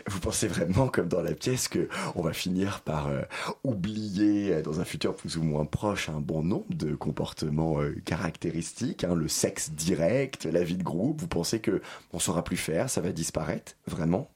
[0.08, 3.21] Vous pensez vraiment, comme dans la pièce, que on va finir par euh,
[3.63, 7.95] oublier euh, dans un futur plus ou moins proche un bon nombre de comportements euh,
[8.06, 11.19] caractéristiques, hein, le sexe direct, la vie de groupe?
[11.21, 11.82] Vous pensez que
[12.13, 14.30] on saura plus faire, ça va disparaître, vraiment?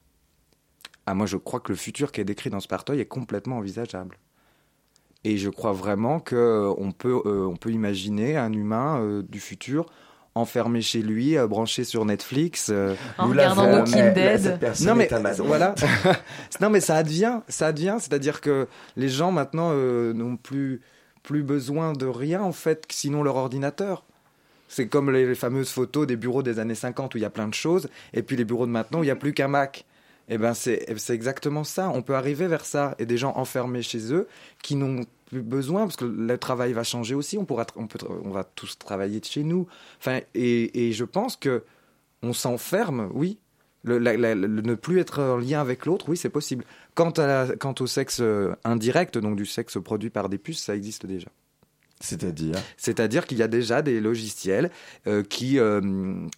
[1.06, 4.18] Ah, moi, je crois que le futur qui est décrit dans Sparteuil est complètement envisageable.
[5.24, 9.86] Et je crois vraiment que euh, on peut, on peut imaginer un humain du futur
[10.34, 12.68] enfermé chez lui, euh, branché sur Netflix.
[12.70, 14.72] euh, En Nous regardant l'avons, Walking mais là, Dead.
[14.84, 15.74] non mais voilà.
[16.60, 18.66] non mais ça advient, ça advient, c'est-à-dire que
[18.96, 20.80] les gens maintenant euh, n'ont plus
[21.22, 24.04] plus besoin de rien en fait, sinon leur ordinateur.
[24.68, 27.30] C'est comme les, les fameuses photos des bureaux des années 50 où il y a
[27.30, 29.48] plein de choses, et puis les bureaux de maintenant où il n'y a plus qu'un
[29.48, 29.84] Mac.
[30.28, 31.90] Et ben c'est c'est exactement ça.
[31.90, 34.26] On peut arriver vers ça et des gens enfermés chez eux
[34.62, 37.38] qui n'ont plus besoin parce que le travail va changer aussi.
[37.38, 39.66] On pourra, on peut, on va tous travailler de chez nous.
[39.98, 41.64] Enfin et, et je pense que
[42.22, 43.38] on s'enferme, oui.
[43.84, 46.64] Le, la- la- le ne plus être en lien avec l'autre, oui, c'est possible.
[46.94, 50.62] Quant, à la- quant au sexe euh, indirect, donc du sexe produit par des puces,
[50.62, 51.26] ça existe déjà.
[51.98, 54.70] C'est-à-dire C'est-à-dire qu'il y a déjà des logiciels
[55.08, 55.80] euh, qui, euh,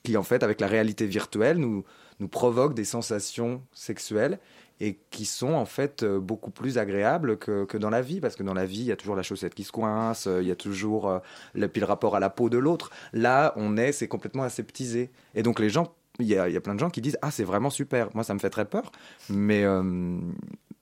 [0.03, 1.85] qui, en fait, avec la réalité virtuelle, nous,
[2.21, 4.39] nous provoquent des sensations sexuelles
[4.81, 8.37] et qui sont en fait euh, beaucoup plus agréables que, que dans la vie, parce
[8.37, 10.49] que dans la vie, il y a toujours la chaussette qui se coince, euh, il
[10.49, 11.19] y a toujours euh,
[11.55, 12.91] le, puis le rapport à la peau de l'autre.
[13.13, 15.11] Là, on est, c'est complètement aseptisé.
[15.35, 17.19] Et donc les gens, il y a, il y a plein de gens qui disent
[17.23, 18.09] ah c'est vraiment super.
[18.15, 18.93] Moi, ça me fait très peur,
[19.29, 19.65] mais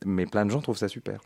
[0.04, 1.20] mais plein de gens trouvent ça super.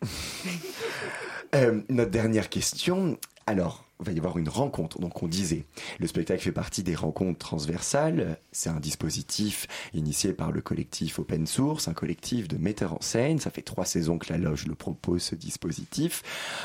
[1.88, 3.18] Notre dernière question.
[3.48, 4.98] Alors, il va y avoir une rencontre.
[4.98, 5.66] Donc on disait,
[6.00, 8.40] le spectacle fait partie des rencontres transversales.
[8.50, 13.38] C'est un dispositif initié par le collectif Open Source, un collectif de metteurs en scène.
[13.38, 16.24] Ça fait trois saisons que la loge le propose, ce dispositif.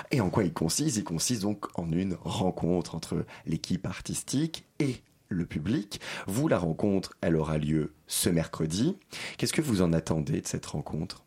[0.09, 0.97] Et en quoi il consiste?
[0.97, 6.01] Il consiste donc en une rencontre entre l'équipe artistique et le public.
[6.25, 8.97] Vous, la rencontre, elle aura lieu ce mercredi.
[9.37, 11.23] Qu'est-ce que vous en attendez de cette rencontre?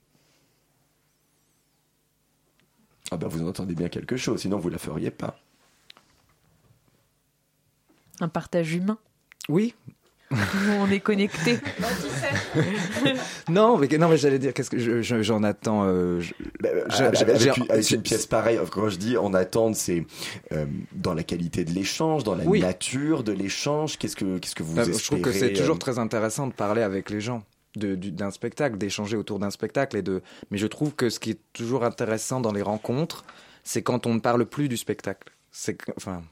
[3.10, 5.43] Ah ben vous en entendez bien quelque chose, sinon vous la feriez pas.
[8.20, 8.98] Un partage humain.
[9.48, 9.74] Oui.
[10.80, 11.58] on est connecté.
[13.48, 15.84] non, mais non, mais j'allais dire qu'est-ce que j'en attends.
[15.86, 16.22] Euh,
[16.60, 16.70] bah,
[17.70, 20.06] avec, une, pièce pareille, quand je dis en attendre, c'est
[20.52, 23.98] euh, dans la qualité de l'échange, dans la nature de l'échange.
[23.98, 26.46] Qu'est-ce que qu'est-ce que vous espérez bah, Je trouve que c'est toujours euh, très intéressant
[26.46, 27.42] de parler avec les gens
[27.76, 30.22] d'un spectacle, d'échanger autour d'un spectacle et de.
[30.50, 33.24] Mais je trouve que ce qui est toujours intéressant dans les rencontres,
[33.62, 35.32] c'est quand on ne parle plus du spectacle.
[35.50, 36.22] C'est enfin,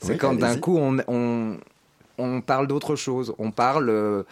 [0.00, 1.58] c'est quand d'un coup on, on,
[2.18, 4.22] on parle d'autre chose, on parle euh,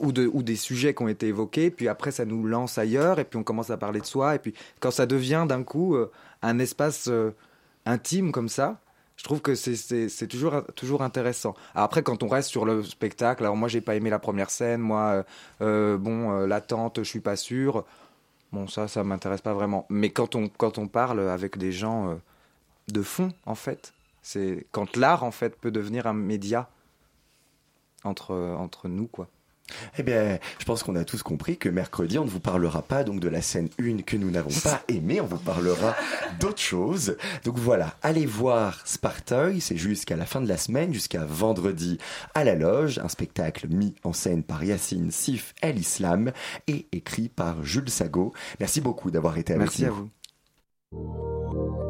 [0.00, 3.18] ou, de, ou des sujets qui ont été évoqués, puis après ça nous lance ailleurs,
[3.18, 5.96] et puis on commence à parler de soi, et puis quand ça devient d'un coup
[5.96, 6.10] euh,
[6.42, 7.32] un espace euh,
[7.84, 8.78] intime comme ça,
[9.16, 11.54] je trouve que c'est toujours, toujours intéressant.
[11.74, 14.82] après, quand on reste sur le spectacle, alors moi j'ai pas aimé la première scène,
[14.82, 15.24] moi,
[15.58, 17.86] bon, l'attente, je suis pas sûr,
[18.52, 19.86] bon ça, ça m'intéresse pas vraiment.
[19.88, 22.18] Mais quand on, quand on parle avec des gens
[22.88, 23.94] de fond, en fait,
[24.26, 26.68] c'est quand l'art en fait peut devenir un média
[28.02, 29.28] entre entre nous quoi.
[29.98, 33.02] Eh bien, je pense qu'on a tous compris que mercredi, on ne vous parlera pas
[33.02, 35.96] donc de la scène 1 que nous n'avons pas aimée, on vous parlera
[36.38, 37.16] d'autres choses.
[37.44, 41.98] Donc voilà, allez voir Sparteuil, c'est jusqu'à la fin de la semaine, jusqu'à vendredi
[42.34, 46.32] à la loge, un spectacle mis en scène par Yassine Sif El Islam
[46.68, 48.32] et écrit par Jules Sago.
[48.60, 49.84] Merci beaucoup d'avoir été avec nous.
[49.84, 51.85] Merci à vous.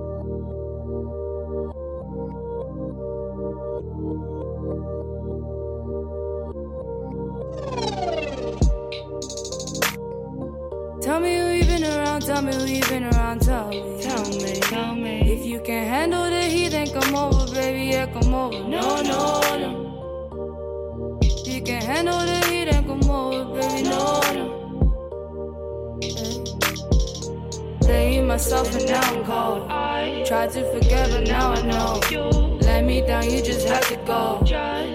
[11.16, 14.02] Tell me who you been around, tell me who you been around, tell me.
[14.02, 15.32] Tell me, tell me.
[15.32, 18.58] If you can handle the heat, then come over, baby, yeah, come over.
[18.68, 21.18] No, no, no.
[21.22, 25.98] If you can handle the heat, then come over, baby, no, no.
[26.02, 27.88] Yeah.
[27.88, 29.70] Laying myself and now I'm cold.
[29.70, 31.98] I tried to forget, but now I know.
[32.10, 32.28] You
[32.60, 34.42] Let me down, you just have to go.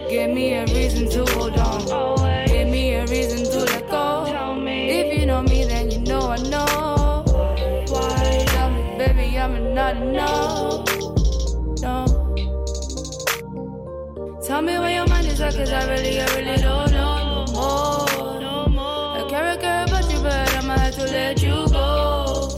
[0.07, 2.30] Give me a reason to hold on.
[9.93, 10.89] Not.
[11.81, 12.05] No.
[14.41, 17.51] Tell me where your mind is at, cause I really, I really don't know no
[17.51, 18.39] more.
[18.39, 19.17] No more.
[19.17, 22.49] I care, care about you, but I'ma have to let you go.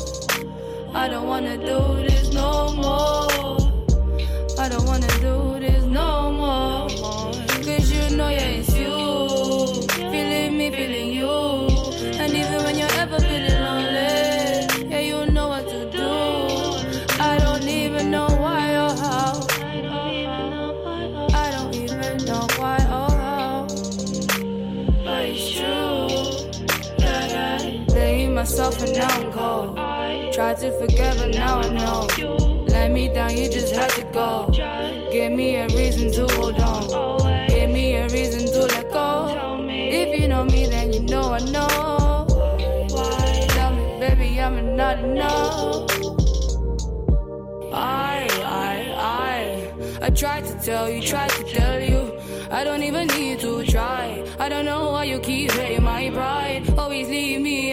[0.93, 3.57] I don't wanna do this no more.
[4.59, 6.87] I don't wanna do this no more.
[7.65, 8.61] Cause you know, yeah,
[28.43, 29.77] myself and now I'm cold.
[30.33, 34.49] Tried to forget, but now I know let me down, you just had to go.
[35.09, 37.47] Give me a reason to hold on.
[37.47, 39.65] Give me a reason to let go.
[39.69, 42.25] If you know me, then you know I know.
[42.89, 43.45] Why?
[43.55, 45.89] Tell me, baby, I'm not enough.
[47.71, 48.75] I, I,
[49.21, 52.19] I, I tried to tell you, tried to tell you.
[52.51, 54.23] I don't even need to try.
[54.37, 56.69] I don't know why you keep hurting my pride.
[56.77, 57.71] Always leave me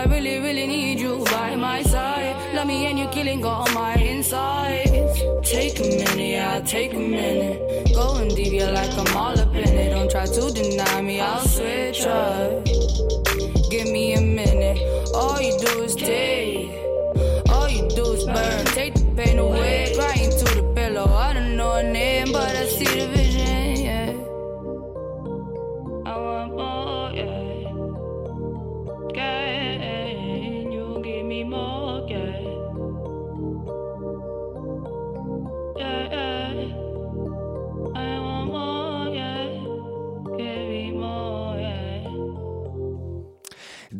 [0.00, 2.34] I really, really need you by my side.
[2.54, 5.20] Love me and you're killing all my insides.
[5.42, 7.92] Take a minute, yeah, take a minute.
[7.92, 9.90] Going deep, yeah, like I'm all up in it.
[9.90, 12.64] Don't try to deny me, I'll switch up.
[13.68, 14.78] Give me a minute.
[15.14, 16.70] All you do is take.
[17.50, 18.64] All you do is burn.
[18.72, 19.92] Take the pain away.
[19.94, 21.12] Crying to the pillow.
[21.12, 22.19] I don't know her name,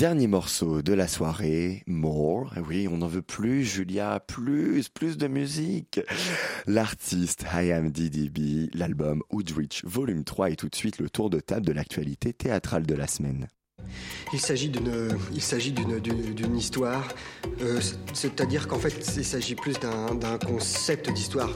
[0.00, 2.54] Dernier morceau de la soirée, More.
[2.56, 6.00] Eh Oui, on n'en veut plus, Julia, plus, plus de musique.
[6.66, 11.38] L'artiste I Am DDB, l'album Woodrich Volume 3 et tout de suite le tour de
[11.38, 13.48] table de l'actualité théâtrale de la semaine.
[14.32, 17.06] Il s'agit d'une, histoire,
[17.60, 17.78] euh,
[18.14, 21.50] c'est-à-dire qu'en fait, il s'agit plus d'un concept d'histoire.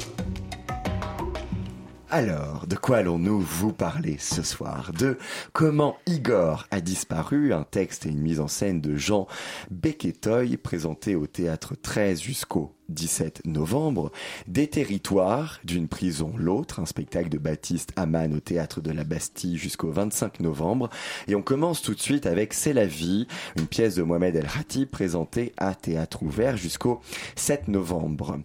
[2.16, 4.92] Alors, de quoi allons-nous vous parler ce soir?
[4.96, 5.18] De
[5.52, 9.26] comment Igor a disparu, un texte et une mise en scène de Jean
[9.72, 14.12] Beketoy présenté au théâtre 13 jusqu'au 17 novembre,
[14.46, 19.58] des territoires d'une prison l'autre, un spectacle de Baptiste Aman au théâtre de la Bastille
[19.58, 20.90] jusqu'au 25 novembre.
[21.26, 24.46] Et on commence tout de suite avec C'est la vie, une pièce de Mohamed El
[24.46, 27.00] Khatib présentée à théâtre ouvert jusqu'au
[27.34, 28.38] 7 novembre.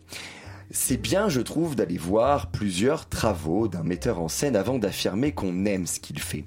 [0.72, 5.65] C'est bien, je trouve, d'aller voir plusieurs travaux d'un metteur en scène avant d'affirmer qu'on
[5.65, 6.45] aime ce qu'il fait.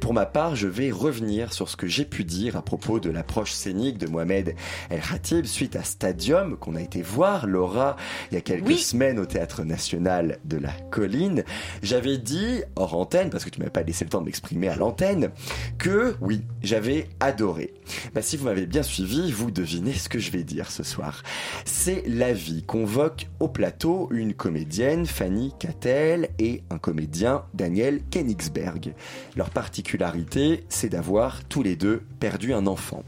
[0.00, 3.10] Pour ma part, je vais revenir sur ce que j'ai pu dire à propos de
[3.10, 4.56] l'approche scénique de Mohamed
[4.88, 7.94] El Khatib suite à Stadium qu'on a été voir, Laura,
[8.32, 11.44] il y a quelques semaines au Théâtre National de la Colline.
[11.80, 14.74] J'avais dit, hors antenne, parce que tu m'avais pas laissé le temps de m'exprimer à
[14.74, 15.30] l'antenne,
[15.78, 17.72] que oui, j'avais adoré.
[18.14, 21.22] Bah, si vous m'avez bien suivi, vous devinez ce que je vais dire ce soir.
[21.64, 28.94] C'est la vie convoque au plateau une comédienne, Fanny Cattel, et un comédien, Daniel Kenigsberg.
[29.36, 33.04] Leur particularité, c'est d'avoir tous les deux perdu un enfant.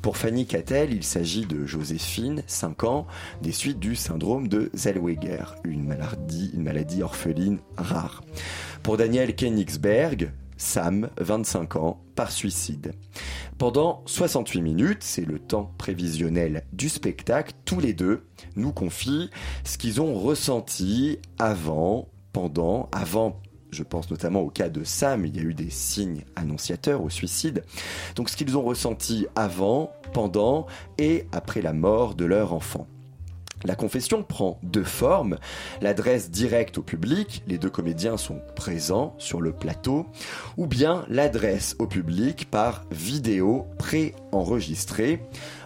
[0.00, 3.06] Pour Fanny Cattel, il s'agit de Joséphine, 5 ans,
[3.42, 8.22] des suites du syndrome de Zellweger, une maladie, orpheline rare.
[8.82, 10.30] Pour Daniel Kenigsberg,
[10.60, 12.92] Sam, 25 ans, par suicide.
[13.56, 19.30] Pendant 68 minutes, c'est le temps prévisionnel du spectacle, tous les deux nous confient
[19.64, 23.40] ce qu'ils ont ressenti avant, pendant, avant
[23.72, 27.08] je pense notamment au cas de Sam, il y a eu des signes annonciateurs au
[27.08, 27.64] suicide.
[28.16, 30.66] Donc ce qu'ils ont ressenti avant, pendant
[30.98, 32.86] et après la mort de leur enfant.
[33.64, 35.36] La confession prend deux formes.
[35.82, 40.06] L'adresse directe au public, les deux comédiens sont présents sur le plateau,
[40.56, 45.20] ou bien l'adresse au public par vidéo pré-enregistrée.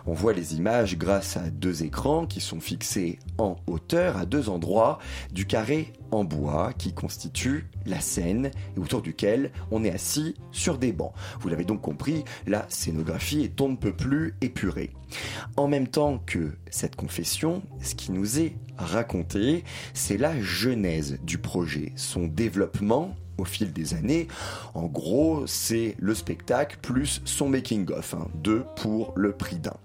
[0.06, 4.48] On voit les images grâce à deux écrans qui sont fixés en hauteur à deux
[4.48, 4.98] endroits
[5.32, 5.92] du carré
[6.22, 11.12] bois qui constitue la scène et autour duquel on est assis sur des bancs.
[11.40, 14.90] Vous l'avez donc compris, la scénographie est on ne peut plus épurée.
[15.56, 21.38] En même temps que cette confession, ce qui nous est raconté, c'est la genèse du
[21.38, 24.28] projet, son développement au fil des années.
[24.74, 29.76] En gros, c'est le spectacle plus son making-of, hein, deux pour le prix d'un.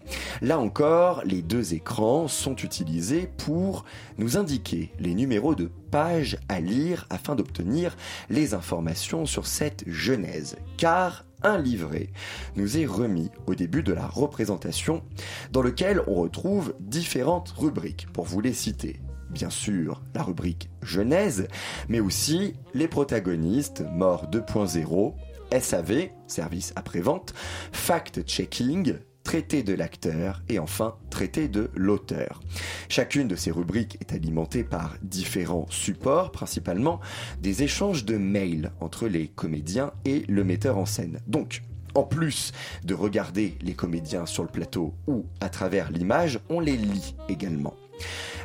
[0.42, 3.86] Là encore, les deux écrans sont utilisés pour
[4.18, 7.96] nous indiquer les numéros de pages à lire afin d'obtenir
[8.30, 10.58] les informations sur cette genèse.
[10.78, 12.10] Car un livret
[12.56, 15.04] nous est remis au début de la représentation
[15.52, 19.00] dans lequel on retrouve différentes rubriques pour vous les citer
[19.30, 21.48] bien sûr la rubrique Genèse,
[21.88, 25.14] mais aussi les protagonistes Mort 2.0,
[25.60, 27.34] SAV, service après-vente,
[27.72, 32.42] fact-checking, traité de l'acteur et enfin traité de l'auteur.
[32.88, 37.00] Chacune de ces rubriques est alimentée par différents supports, principalement
[37.42, 41.20] des échanges de mails entre les comédiens et le metteur en scène.
[41.28, 41.62] Donc,
[41.96, 42.54] en plus
[42.84, 47.76] de regarder les comédiens sur le plateau ou à travers l'image, on les lit également.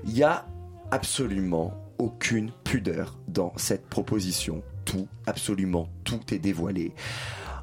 [0.06, 0.46] Il y a
[0.94, 4.62] absolument aucune pudeur dans cette proposition.
[4.84, 6.92] Tout, absolument tout est dévoilé.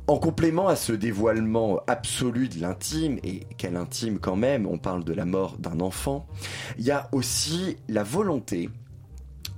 [0.08, 5.06] En complément à ce dévoilement absolu de l'intime, et quel intime quand même, on parle
[5.06, 6.28] de la mort d'un enfant,
[6.78, 8.70] il y a aussi la volonté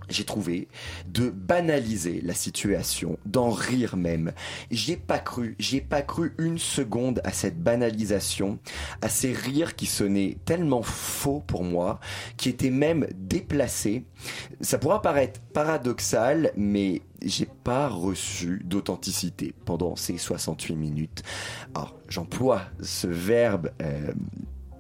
[0.10, 0.68] j'ai trouvé,
[1.08, 4.32] de banaliser la situation, d'en rire même.
[4.72, 8.60] J'ai pas cru, j'ai pas cru une seconde à cette banalisation,
[9.02, 12.00] à ces rires qui sonnaient tellement faux pour moi,
[12.38, 14.06] qui étaient même déplacés.
[14.62, 21.24] Ça pourra paraître paradoxal, mais j'ai pas reçu d'authenticité pendant ces 68 minutes.
[21.74, 24.12] Alors, j'emploie ce verbe euh,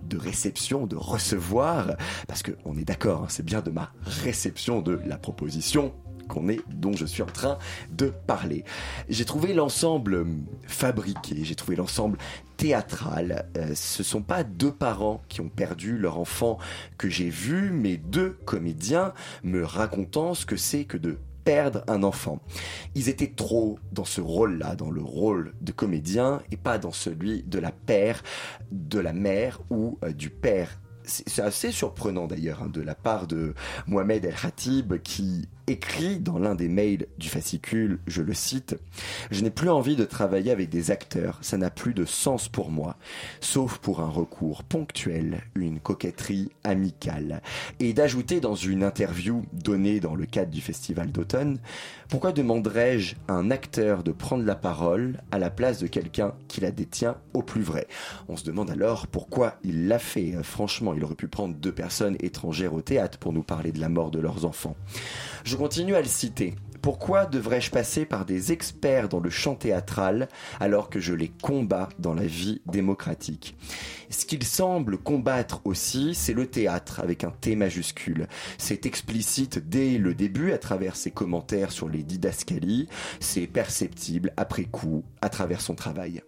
[0.07, 1.95] de réception, de recevoir,
[2.27, 5.93] parce qu'on est d'accord, hein, c'est bien de ma réception de la proposition
[6.27, 7.57] qu'on est, dont je suis en train
[7.91, 8.63] de parler.
[9.09, 12.17] J'ai trouvé l'ensemble hum, fabriqué, j'ai trouvé l'ensemble
[12.57, 13.49] théâtral.
[13.57, 16.57] Euh, ce sont pas deux parents qui ont perdu leur enfant
[16.97, 22.03] que j'ai vu, mais deux comédiens me racontant ce que c'est que de perdre un
[22.03, 22.39] enfant.
[22.95, 27.43] Ils étaient trop dans ce rôle-là, dans le rôle de comédien et pas dans celui
[27.43, 28.23] de la père,
[28.71, 33.27] de la mère ou euh, du père c'est assez surprenant d'ailleurs hein, de la part
[33.27, 33.53] de
[33.87, 38.75] Mohamed El Khatib qui écrit dans l'un des mails du fascicule, je le cite,
[39.31, 42.71] Je n'ai plus envie de travailler avec des acteurs, ça n'a plus de sens pour
[42.71, 42.97] moi,
[43.39, 47.41] sauf pour un recours ponctuel, une coquetterie amicale.
[47.79, 51.59] Et d'ajouter dans une interview donnée dans le cadre du festival d'automne,
[52.09, 56.61] pourquoi demanderais-je à un acteur de prendre la parole à la place de quelqu'un qui
[56.61, 57.87] la détient au plus vrai?
[58.27, 60.35] On se demande alors pourquoi il l'a fait.
[60.43, 63.89] Franchement, il aurait pu prendre deux personnes étrangères au théâtre pour nous parler de la
[63.89, 64.75] mort de leurs enfants.
[65.57, 66.55] Continue à le citer.
[66.81, 70.27] Pourquoi devrais-je passer par des experts dans le chant théâtral
[70.59, 73.55] alors que je les combats dans la vie démocratique?
[74.09, 78.27] Ce qu'il semble combattre aussi, c'est le théâtre avec un T majuscule.
[78.57, 82.89] C'est explicite dès le début à travers ses commentaires sur les didascalies,
[83.19, 86.21] c'est perceptible après coup à travers son travail.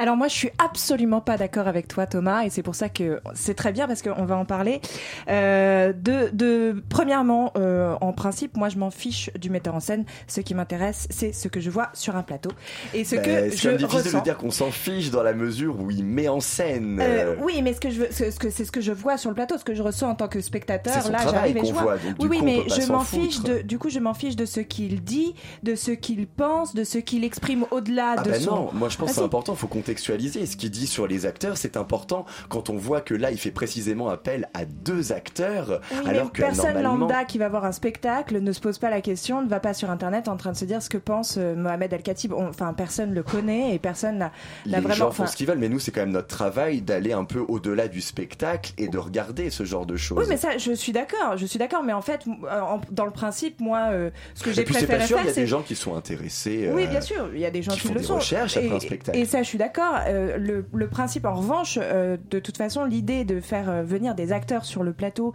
[0.00, 3.20] Alors moi, je suis absolument pas d'accord avec toi, Thomas, et c'est pour ça que
[3.34, 4.80] c'est très bien parce qu'on va en parler.
[5.28, 10.04] Euh, de, de, premièrement, euh, en principe, moi, je m'en fiche du metteur en scène.
[10.28, 12.50] Ce qui m'intéresse, c'est ce que je vois sur un plateau
[12.94, 14.18] et ce Ben, que c'est je même difficile ressens.
[14.20, 17.00] de dire qu'on s'en fiche dans la mesure où il met en scène.
[17.02, 19.16] Euh, oui, mais ce que je veux, ce ce que c'est ce que je vois
[19.18, 21.02] sur le plateau, ce que je ressens en tant que spectateur.
[21.02, 21.96] C'est là, j'arrive et qu'on je vois.
[21.96, 23.62] donc oui, oui, coup, mais je m'en fiche de.
[23.62, 25.34] Du coup, je m'en fiche de ce qu'il dit,
[25.64, 28.50] de ce qu'il pense, de ce qu'il exprime au-delà Ah de bah son.
[28.54, 29.24] non, moi je pense Ah que c'est si.
[29.24, 30.44] important, faut contextualiser.
[30.46, 33.50] Ce qu'il dit sur les acteurs, c'est important quand on voit que là, il fait
[33.50, 36.96] précisément appel à deux acteurs, Oui, alors mais que personne normalement...
[37.06, 39.72] lambda qui va voir un spectacle ne se pose pas la question, ne va pas
[39.74, 42.32] sur internet en train de se dire ce que pense euh, Mohamed El Khatib.
[42.32, 44.32] On- Enfin, personne le connaît et personne n'a
[44.66, 44.94] n'a Les vraiment.
[44.94, 47.44] gens font ce qu'ils veulent, mais nous, c'est quand même notre travail d'aller un peu
[47.46, 50.18] au-delà du spectacle et de regarder ce genre de choses.
[50.18, 53.04] Oui, mais ça, je suis d'accord, je suis d'accord, mais en fait, euh, en- dans
[53.04, 55.30] le principe, moi, euh, ce que j'ai et puis c'est préféré pas sûr, il y
[55.30, 56.70] a des gens qui sont intéressés.
[56.74, 58.16] Oui, bien sûr, il y a des gens qui qui, font le des sont.
[58.16, 59.18] recherches après et, un spectacle.
[59.18, 59.77] Et ça, je suis d'accord.
[59.78, 60.38] Euh,
[60.72, 64.64] le, principe, en revanche, euh, de toute façon, l'idée de faire euh, venir des acteurs
[64.64, 65.32] sur le plateau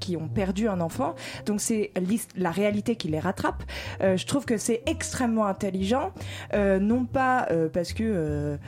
[0.00, 1.14] qui ont perdu un enfant,
[1.46, 1.92] donc c'est
[2.36, 3.62] la réalité qui les rattrape.
[4.00, 6.12] Je trouve que c'est extrêmement intelligent,
[6.54, 8.58] non pas parce que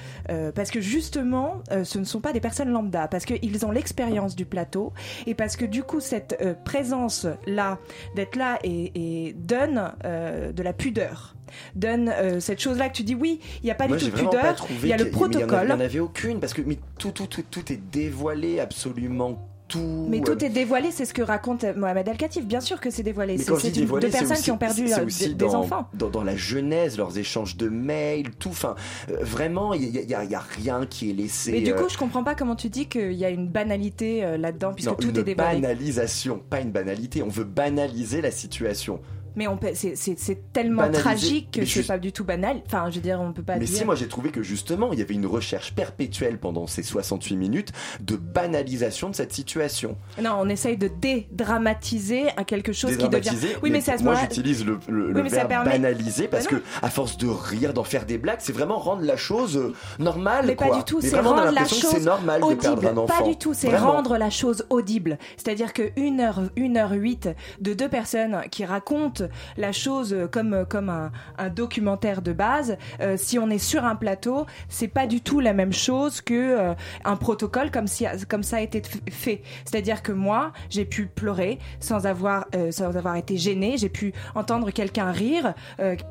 [0.55, 4.47] parce que justement, ce ne sont pas des personnes lambda, parce qu'ils ont l'expérience du
[4.47, 4.93] plateau
[5.27, 7.79] et parce que du coup, cette présence là,
[8.15, 11.36] d'être là et, donne de la pudeur
[11.75, 14.11] donne euh, cette chose-là que tu dis oui, il n'y a pas Moi, du tout
[14.11, 15.61] de pudeur, il y a le protocole.
[15.65, 19.49] Il n'y en avait aucune, parce que mais tout, tout, tout, tout est dévoilé, absolument
[19.69, 20.07] tout.
[20.09, 22.47] Mais euh, tout est dévoilé, c'est ce que raconte Mohamed El Khatib.
[22.47, 23.37] Bien sûr que c'est dévoilé.
[23.37, 25.89] C'est une- dévoilé, personnes aussi- qui ont perdu euh, aussi des, des dans, enfants.
[25.93, 28.51] Dans, dans la genèse, leurs échanges de mails, tout.
[28.51, 28.77] Enfin,
[29.11, 31.51] euh, vraiment, il n'y a, il y a rien qui est laissé.
[31.51, 34.25] Mais du euh, coup, je comprends pas comment tu dis qu'il y a une banalité
[34.25, 35.61] euh, là-dedans, puisque non, tout une est dévoilé.
[35.61, 37.25] banalisation, pas une banalité.
[37.25, 39.01] On veut banaliser la situation.
[39.37, 41.01] Mais on peut- c'est- c'est c'est tellement Banaliser.
[41.03, 42.63] tragique que Mais c'est juste- pas du tout banal.
[42.67, 43.77] Enfin, je veux dire, on peut pas Mais dire.
[43.79, 47.37] si, moi j'ai trouvé que justement, il y avait une recherche perpétuelle pendant ces 68
[47.37, 49.97] minutes de banalisation de cette situation.
[50.23, 53.31] Non, on essaye de dédramatiser un quelque chose qui devient.
[53.63, 55.71] Oui, mais, à ce moi moment-là- j'utilise le, le, Oui, le mais ça verbe permet-
[55.71, 59.03] banaliser parce Bah que à force de rire, d'en faire des blagues, c'est vraiment rendre
[59.03, 60.47] la chose euh, normale.
[60.47, 60.69] Mais quoi.
[60.69, 62.87] pas du tout, Mais c'est vraiment, rendre la chose c'est normal de perdre audible.
[62.93, 63.19] un enfant.
[63.23, 63.93] Pas du tout, c'est Vraiment.
[63.93, 65.19] rendre la chose audible.
[65.37, 67.29] C'est-à-dire que 1 heure, 1 heure 8
[67.61, 69.25] de deux personnes qui racontent
[69.57, 71.11] la chose comme, comme un,
[71.51, 75.53] documentaire de base, euh, si on est sur un plateau, c'est pas du tout la
[75.53, 76.75] même chose que euh,
[77.05, 79.43] un protocole comme, si, comme ça a été fait.
[79.65, 84.13] C'est-à-dire que moi, j'ai pu pleurer sans avoir, euh, sans avoir été gênée, j'ai pu
[84.35, 85.55] entendre quelqu'un rire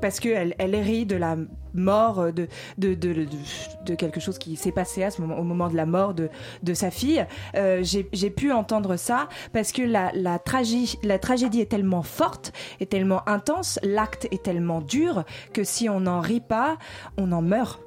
[0.02, 1.36] parce qu'elle elle rit de la
[1.76, 2.48] mort de,
[2.78, 6.14] de, de, quelque chose qui s'est passé à ce moment, au moment de la mort
[6.14, 6.30] de,
[6.64, 7.26] de sa fille.
[7.56, 12.54] Euh, j'ai pu entendre ça parce que la, la, tragédie, la tragédie est tellement forte,
[12.80, 16.78] est tellement intense, l'acte est tellement dur que si on n'en rit pas,
[17.18, 17.82] on en meurt.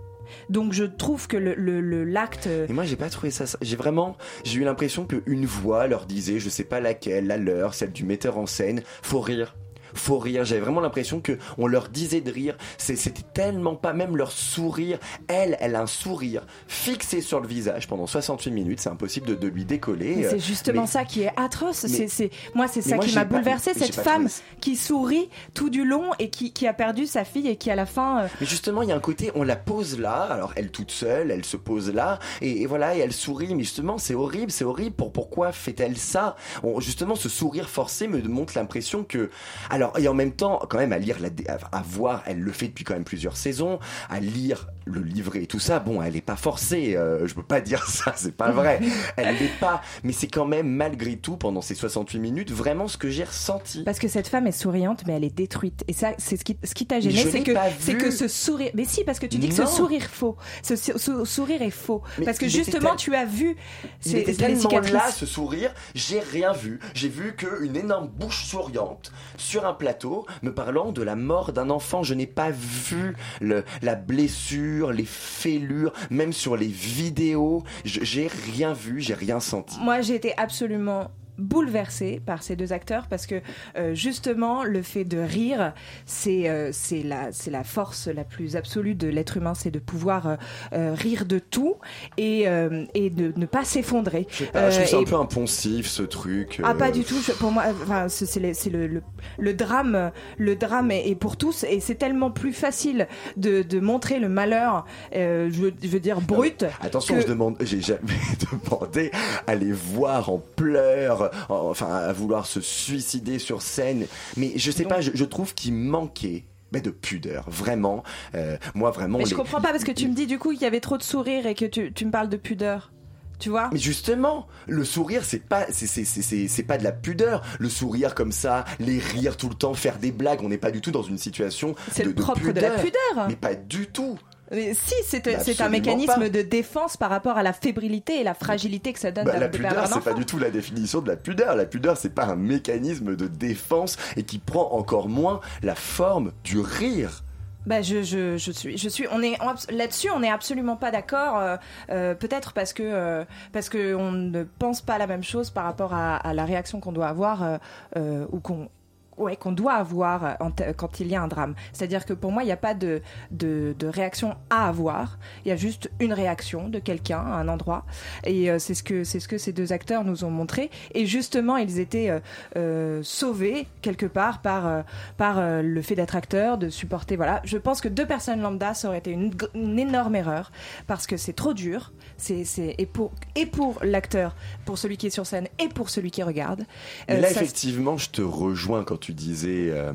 [0.50, 3.44] Donc je trouve que le l'acte Et moi, j'ai pas trouvé ça.
[3.62, 7.74] J'ai vraiment, j'ai eu l'impression qu'une voix leur disait, je sais pas laquelle, la leur,
[7.74, 9.54] celle du metteur en scène, faut rire.
[9.95, 10.45] Faut rire.
[10.45, 12.57] J'avais vraiment l'impression que on leur disait de rire.
[12.78, 14.99] C'était tellement pas, même leur sourire.
[15.28, 18.80] Elle, elle a un sourire fixé sur le visage pendant 68 minutes.
[18.80, 20.24] C'est impossible de, de lui décoller.
[20.26, 21.86] Euh, c'est justement mais- ça qui est atroce.
[21.86, 24.28] C'est, moi, c'est ça moi, qui m'a bouleversée, j'ai cette femme
[24.61, 27.76] qui sourit tout du long et qui, qui a perdu sa fille et qui à
[27.76, 28.22] la fin.
[28.22, 30.91] euh, Mais justement, il y a un côté, on la pose là, alors elle toute
[30.91, 34.51] seule, elle se pose là, et, et voilà, et elle sourit, mais justement, c'est horrible,
[34.51, 36.36] c'est horrible, pour, pourquoi fait-elle ça?
[36.62, 39.30] On- Justement, ce sourire forcé me montre l'impression que,
[39.70, 41.28] à Alors, et en même temps, quand même, à lire, la,
[41.70, 43.78] à, voir, elle le fait depuis quand même plusieurs saisons,
[44.10, 47.43] à lire le livret et tout ça, bon, elle est pas forcée, euh, je peux
[47.43, 48.80] pas dire ça, c'est pas vrai.
[49.16, 52.97] Elle l'est pas, mais c'est quand même, malgré tout, pendant ces 68 minutes, vraiment ce
[52.97, 53.82] que j'ai ressenti.
[53.84, 55.84] Parce que cette femme est souriante, mais elle est détruite.
[55.89, 58.70] Et ça, c'est ce qui, ce qui t'a gêné, c'est que, c'est que ce sourire.
[58.74, 60.36] Mais si, parce que tu dis que ce sourire faux.
[60.62, 60.76] Ce,
[61.24, 62.03] sourire est faux.
[62.18, 63.57] Mais parce que justement, tu as vu
[64.05, 66.80] Il ces, était les tellement là, ce sourire, j'ai rien vu.
[66.95, 71.70] J'ai vu qu'une énorme bouche souriante sur un plateau me parlant de la mort d'un
[71.70, 72.03] enfant.
[72.03, 77.64] Je n'ai pas vu le, la blessure, les fêlures, même sur les vidéos.
[77.84, 79.78] J'ai rien vu, j'ai rien senti.
[79.80, 83.41] Moi, été absolument bouleversée par ces deux acteurs parce que
[83.76, 85.72] euh, justement le fait de rire
[86.07, 89.78] c'est euh, c'est la c'est la force la plus absolue de l'être humain c'est de
[89.78, 90.36] pouvoir euh,
[90.72, 91.76] euh, rire de tout
[92.16, 96.03] et euh, et de ne pas s'effondrer Je trouve Euh, un et- peu impensif ce
[96.03, 96.61] truc.
[96.62, 97.16] Ah euh, pas du tout.
[97.24, 99.03] Je- pour moi, euh, enfin, c'est le, c'est le,
[99.39, 100.11] le, drame.
[100.36, 104.28] Le drame est, est pour tous et c'est tellement plus facile de, de montrer le
[104.28, 104.84] malheur.
[105.14, 106.64] euh, je, veux- je veux dire brut.
[106.80, 108.01] Attention, que- je demande, j'ai jamais
[108.64, 109.11] demandé
[109.47, 114.06] à les voir en pleurs, en- enfin à vouloir se suicider sur scène.
[114.36, 118.02] Mais je sais pas, je, je trouve qu'il manquait ben, de pudeur, vraiment.
[118.34, 119.18] Euh, moi, vraiment.
[119.18, 120.80] Mais je les- comprends pas parce que tu me dis du coup qu'il y avait
[120.80, 122.92] trop de sourires et que tu, tu me parles de pudeur.
[123.38, 123.70] Tu vois?
[123.72, 127.42] Mais justement, le sourire, c'est pas, c'est, c'est, c'est, c'est- c'est pas de la pudeur.
[127.60, 130.72] Le sourire comme ça, les rires tout le temps, faire des blagues, on n'est pas
[130.72, 133.28] du tout dans une situation C'est de, le de de la pudeur.
[133.28, 134.18] Mais pas du tout.
[134.51, 136.28] Mais si, c'est c'est un mécanisme pas.
[136.28, 139.40] de défense par rapport à la fébrilité et la fragilité que ça donne Bah, de,
[139.40, 141.57] la pudeur, c'est pas du tout la définition de la pudeur.
[141.57, 146.32] La pudeur, c'est pas un mécanisme de défense et qui prend encore moins la forme
[146.44, 147.24] du rire.
[147.66, 149.36] Bah je, je, je suis je suis on est
[149.70, 151.57] là-dessus on n'est absolument pas d'accord euh,
[151.90, 155.64] euh, peut-être parce que euh, parce que on ne pense pas la même chose par
[155.64, 157.59] rapport à, à la réaction qu'on doit avoir euh,
[157.96, 158.70] euh, ou qu'on
[159.18, 161.54] ouais, qu'on doit avoir te- quand il y a un drame.
[161.72, 165.18] C'est-à-dire que pour moi, il n'y a pas de, de, de réaction à avoir.
[165.44, 167.84] Il y a juste une réaction de quelqu'un à un endroit.
[168.24, 170.70] Et euh, c'est ce que c'est ce que ces deux acteurs nous ont montré.
[170.94, 172.20] Et justement, ils étaient euh,
[172.56, 174.82] euh, sauvés quelque part par euh,
[175.16, 177.16] par euh, le fait d'être acteurs, de supporter.
[177.16, 177.40] Voilà.
[177.44, 179.32] Je pense que deux personnes lambda, ça aurait été une,
[179.78, 180.50] énorme erreur
[180.86, 181.92] parce que c'est trop dur.
[182.16, 185.90] C'est c'est et pour et pour l'acteur, pour celui qui est sur scène et pour
[185.90, 186.64] celui qui regarde.
[187.08, 189.94] Mais Euh, là, effectivement, je te rejoins quand tu disais euh,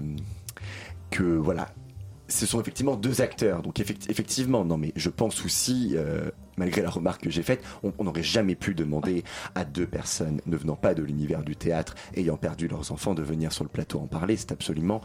[1.12, 1.70] que voilà,
[2.28, 3.62] ce sont effectivement deux acteurs.
[3.62, 7.64] Donc effect- effectivement, non, mais je pense aussi, euh, malgré la remarque que j'ai faite,
[7.84, 11.94] on n'aurait jamais pu demander à deux personnes ne venant pas de l'univers du théâtre,
[12.16, 14.36] ayant perdu leurs enfants, de venir sur le plateau en parler.
[14.36, 15.02] C'est absolument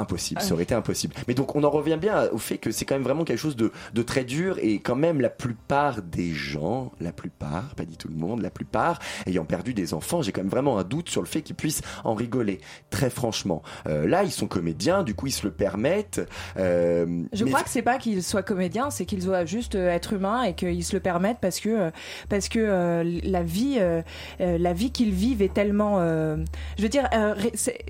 [0.00, 1.14] impossible, ça aurait été impossible.
[1.28, 3.56] Mais donc on en revient bien au fait que c'est quand même vraiment quelque chose
[3.56, 7.96] de, de très dur et quand même la plupart des gens, la plupart, pas dit
[7.96, 11.08] tout le monde, la plupart ayant perdu des enfants, j'ai quand même vraiment un doute
[11.10, 12.60] sur le fait qu'ils puissent en rigoler.
[12.90, 16.20] Très franchement, Euh, là ils sont comédiens, du coup ils se le permettent.
[16.56, 19.90] euh, Je mais- crois que c'est pas qu'ils soient comédiens, c'est qu'ils doivent juste euh,
[19.90, 21.90] être humains et qu'ils se le permettent parce que euh,
[22.28, 24.02] parce que euh, la vie euh,
[24.38, 26.36] la vie qu'ils vivent est tellement euh,
[26.78, 27.34] je veux dire euh,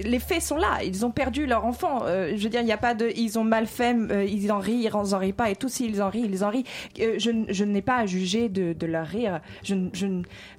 [0.02, 1.99] les faits sont là, ils ont perdu leur enfant.
[2.04, 4.50] Euh, je veux dire il n'y a pas de ils ont mal fait, euh, ils
[4.52, 6.64] en rient, ils en rient pas et tout s'ils en rient, ils en rient.
[7.00, 9.40] Euh, je, je n'ai pas à juger de, de leur rire.
[9.62, 10.06] Je, je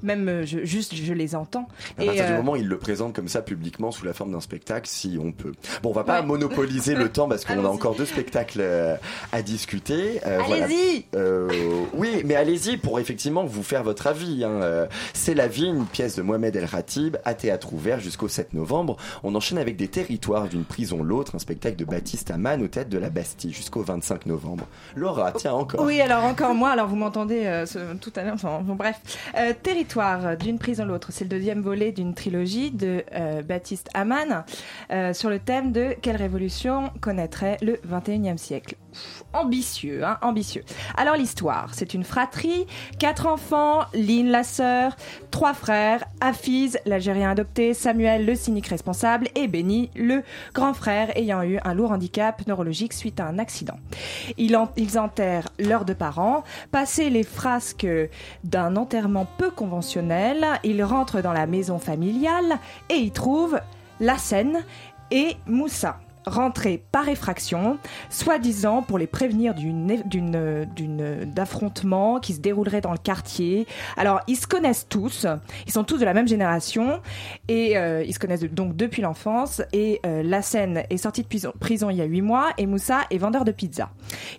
[0.03, 1.67] même euh, je, juste je les entends.
[1.97, 4.41] À partir du moment où ils le présentent comme ça publiquement sous la forme d'un
[4.41, 5.53] spectacle, si on peut.
[5.83, 6.27] Bon, on va pas Ouais.
[6.27, 8.63] monopoliser le temps parce qu'on a encore deux spectacles
[9.31, 10.19] à discuter.
[10.45, 10.65] Voilà.
[10.65, 11.05] Allez-y
[11.93, 14.43] oui, mais allez-y pour effectivement vous faire votre avis.
[14.43, 14.87] hein.
[15.13, 18.97] C'est la vie, une pièce de Mohamed El Khatib à théâtre ouvert jusqu'au 7 novembre.
[19.23, 22.89] On enchaîne avec des territoires d'une prison l'autre, un spectacle de Baptiste Amann au tête
[22.89, 24.65] de la Bastille jusqu'au 25 novembre.
[24.95, 25.83] Laura, tiens encore.
[25.83, 27.65] Oui, alors encore moi, alors vous m'entendez euh,
[27.99, 28.99] tout à l'heure, enfin bon, bref.
[29.37, 33.41] Euh, territoire euh, d'une prise en l'autre, c'est le deuxième volet d'une trilogie de euh,
[33.41, 34.43] Baptiste Amann
[35.13, 38.75] sur le thème de quelle révolution connaîtrait le 21e siècle?
[39.33, 40.63] Ambitieux, hein, ambitieux.
[40.97, 42.65] Alors l'histoire, c'est une fratrie,
[42.99, 44.95] quatre enfants, Lynn la sœur,
[45.31, 50.23] trois frères, Hafiz, l'Algérien adopté, Samuel, le cynique responsable, et Benny, le
[50.53, 53.77] grand frère ayant eu un lourd handicap neurologique suite à un accident.
[54.37, 56.43] Ils, en- ils enterrent leurs deux parents.
[56.71, 57.87] Passé les frasques
[58.43, 63.59] d'un enterrement peu conventionnel, ils rentrent dans la maison familiale et y trouvent
[63.99, 64.59] la scène
[65.11, 65.99] et Moussa.
[66.25, 67.77] Rentrés par effraction,
[68.09, 73.67] soi-disant pour les prévenir d'une d'une d'une d'affrontement qui se déroulerait dans le quartier.
[73.97, 75.25] Alors ils se connaissent tous,
[75.65, 77.01] ils sont tous de la même génération
[77.47, 79.61] et euh, ils se connaissent donc depuis l'enfance.
[79.73, 82.65] Et euh, la scène est sortie de prison, prison il y a huit mois et
[82.65, 83.89] Moussa est vendeur de pizza.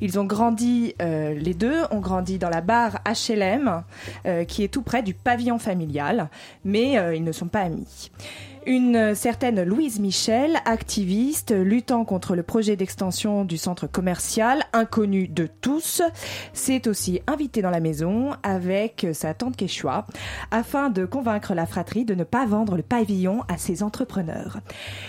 [0.01, 3.83] Ils ont grandi, euh, les deux ont grandi dans la barre HLM
[4.27, 6.29] euh, qui est tout près du pavillon familial,
[6.65, 8.11] mais euh, ils ne sont pas amis.
[8.65, 15.49] Une certaine Louise Michel, activiste, luttant contre le projet d'extension du centre commercial, inconnu de
[15.61, 16.01] tous,
[16.53, 20.07] s'est aussi invitée dans la maison avec sa tante Quechua
[20.53, 24.61] afin de convaincre la fratrie de ne pas vendre le pavillon à ses entrepreneurs.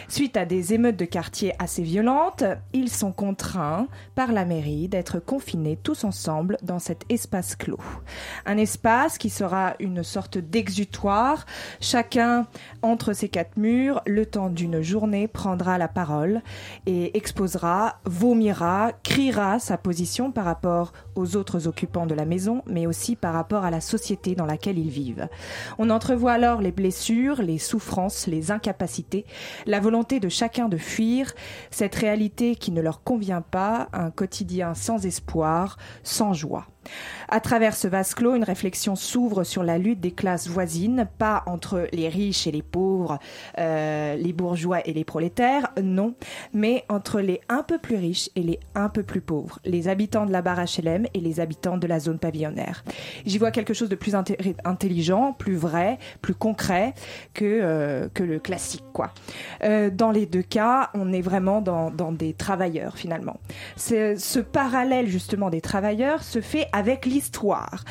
[0.08, 2.44] Suite à des émeutes de quartier assez violentes,
[2.74, 7.80] ils sont contraints par la mairie d'être confinés tous ensemble dans cet espace clos.
[8.48, 11.46] Un espace qui sera une sorte d'exutoire,
[11.80, 12.48] chacun
[12.82, 16.42] entre ces quatre murs, le temps d'une journée, prendra la parole
[16.86, 22.88] et exposera, vomira, criera sa position par rapport aux autres occupants de la maison, mais
[22.88, 25.28] aussi par rapport à la société dans laquelle ils vivent.
[25.78, 29.26] On entrevoit alors les blessures, les souffrances, les incapacités,
[29.66, 31.34] la volonté de chacun de fuir
[31.72, 36.68] cette réalité qui ne leur convient pas, un quotidien sans espoir, sans joie.
[37.30, 41.44] À travers ce vase clos, une réflexion s'ouvre sur la lutte des classes voisines, pas
[41.46, 43.20] entre les riches et les pauvres,
[43.58, 46.14] euh, les bourgeois et les prolétaires, non,
[46.54, 50.26] mais entre les un peu plus riches et les un peu plus pauvres, les habitants
[50.26, 52.84] de la barre HLM et les habitants de la zone pavillonnaire.
[53.26, 56.94] J'y vois quelque chose de plus intelligent, plus vrai, plus concret
[57.34, 59.12] que, euh, que le classique, quoi.
[59.64, 63.40] Euh, dans les deux cas, on est vraiment dans, dans des travailleurs, finalement.
[63.76, 67.86] Ce parallèle, justement, des travailleurs se fait avec l'histoire.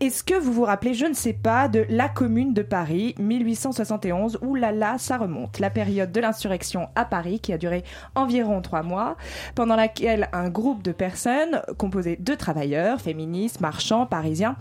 [0.00, 4.38] Est-ce que vous vous rappelez, je ne sais pas, de la Commune de Paris, 1871,
[4.42, 8.60] où là là, ça remonte, la période de l'insurrection à Paris qui a duré environ
[8.60, 9.16] trois mois,
[9.54, 14.56] pendant laquelle un groupe de personnes composé de travailleurs, féministes, marchands, parisiens,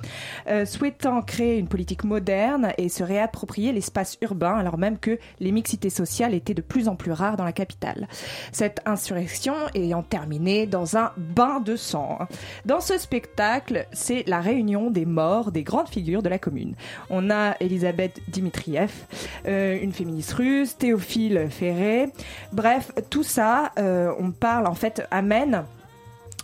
[0.47, 5.51] euh, souhaitant créer une politique moderne et se réapproprier l'espace urbain, alors même que les
[5.51, 8.07] mixités sociales étaient de plus en plus rares dans la capitale.
[8.51, 12.19] Cette insurrection ayant terminé dans un bain de sang.
[12.65, 16.75] Dans ce spectacle, c'est la réunion des morts des grandes figures de la commune.
[17.09, 18.91] On a Elisabeth Dimitriev,
[19.47, 22.09] euh, une féministe russe, Théophile Ferré.
[22.51, 25.63] Bref, tout ça, euh, on parle en fait, amène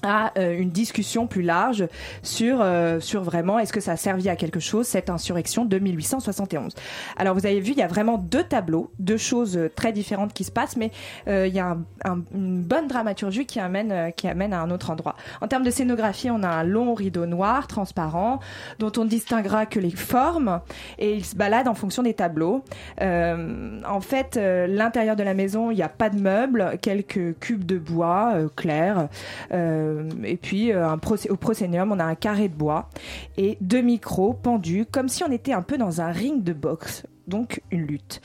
[0.04, 1.88] à euh, une discussion plus large
[2.24, 5.78] sur euh, sur vraiment est-ce que ça a servi à quelque chose cette insurrection de
[5.80, 6.74] 1871.
[7.18, 10.34] Alors vous avez vu il y a vraiment deux tableaux, deux choses euh, très différentes
[10.34, 10.92] qui se passent mais
[11.28, 14.62] euh, il y a un- un- une bonne dramaturgie qui amène euh, qui amène à
[14.62, 15.16] un autre endroit.
[15.42, 18.40] En termes de scénographie, on a un long rideau noir transparent
[18.80, 20.62] dont on ne distinguera que les formes
[20.98, 22.64] et il se balade en fonction des tableaux.
[23.02, 27.78] En fait, l'intérieur de la maison, il n'y a pas de meubles, quelques cubes de
[27.78, 29.08] bois clairs
[29.52, 29.89] euh,
[30.24, 30.96] et puis euh,
[31.30, 32.90] au proscénium, on a un carré de bois
[33.38, 37.04] et deux micros pendus, comme si on était un peu dans un ring de boxe.
[37.30, 38.22] Donc une lutte.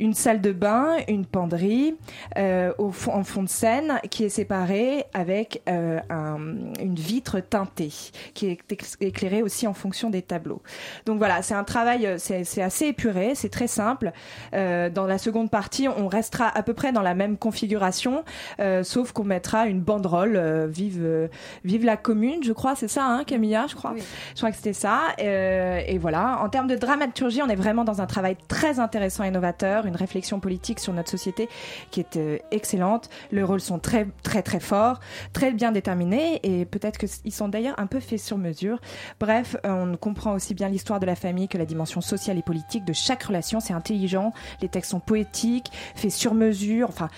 [0.00, 1.94] Une salle de bain, une penderie
[2.36, 7.40] euh, au fond, en fond de scène qui est séparée avec euh, un- une vitre
[7.40, 7.92] teintée
[8.34, 8.58] qui est
[9.00, 10.60] éclairée aussi en fonction des tableaux.
[11.06, 14.12] Donc voilà, c'est un travail, euh, c'est assez épuré, c'est très simple.
[14.54, 18.24] Euh, dans la seconde partie, on restera à peu près dans la même configuration,
[18.60, 21.28] euh, sauf qu'on mettra une banderole euh, vive,
[21.64, 23.94] vive la commune, je crois, c'est ça, hein, Camilla, je crois?
[24.34, 25.00] Je crois que c'était ça.
[25.20, 29.24] Euh, et voilà, en termes de dramaturgie, on est vraiment dans un travail très intéressant
[29.24, 31.48] et novateur, une réflexion politique sur notre société
[31.90, 33.10] qui est euh, excellente.
[33.30, 35.00] Les rôles sont très très très forts,
[35.32, 38.80] très bien déterminés et peut-être qu'ils sont d'ailleurs un peu faits sur mesure.
[39.20, 42.42] Bref, euh, on comprend aussi bien l'histoire de la famille que la dimension sociale et
[42.42, 43.60] politique de chaque relation.
[43.60, 44.32] C'est intelligent,
[44.62, 46.88] les textes sont poétiques, faits sur mesure.
[46.88, 47.08] Enfin,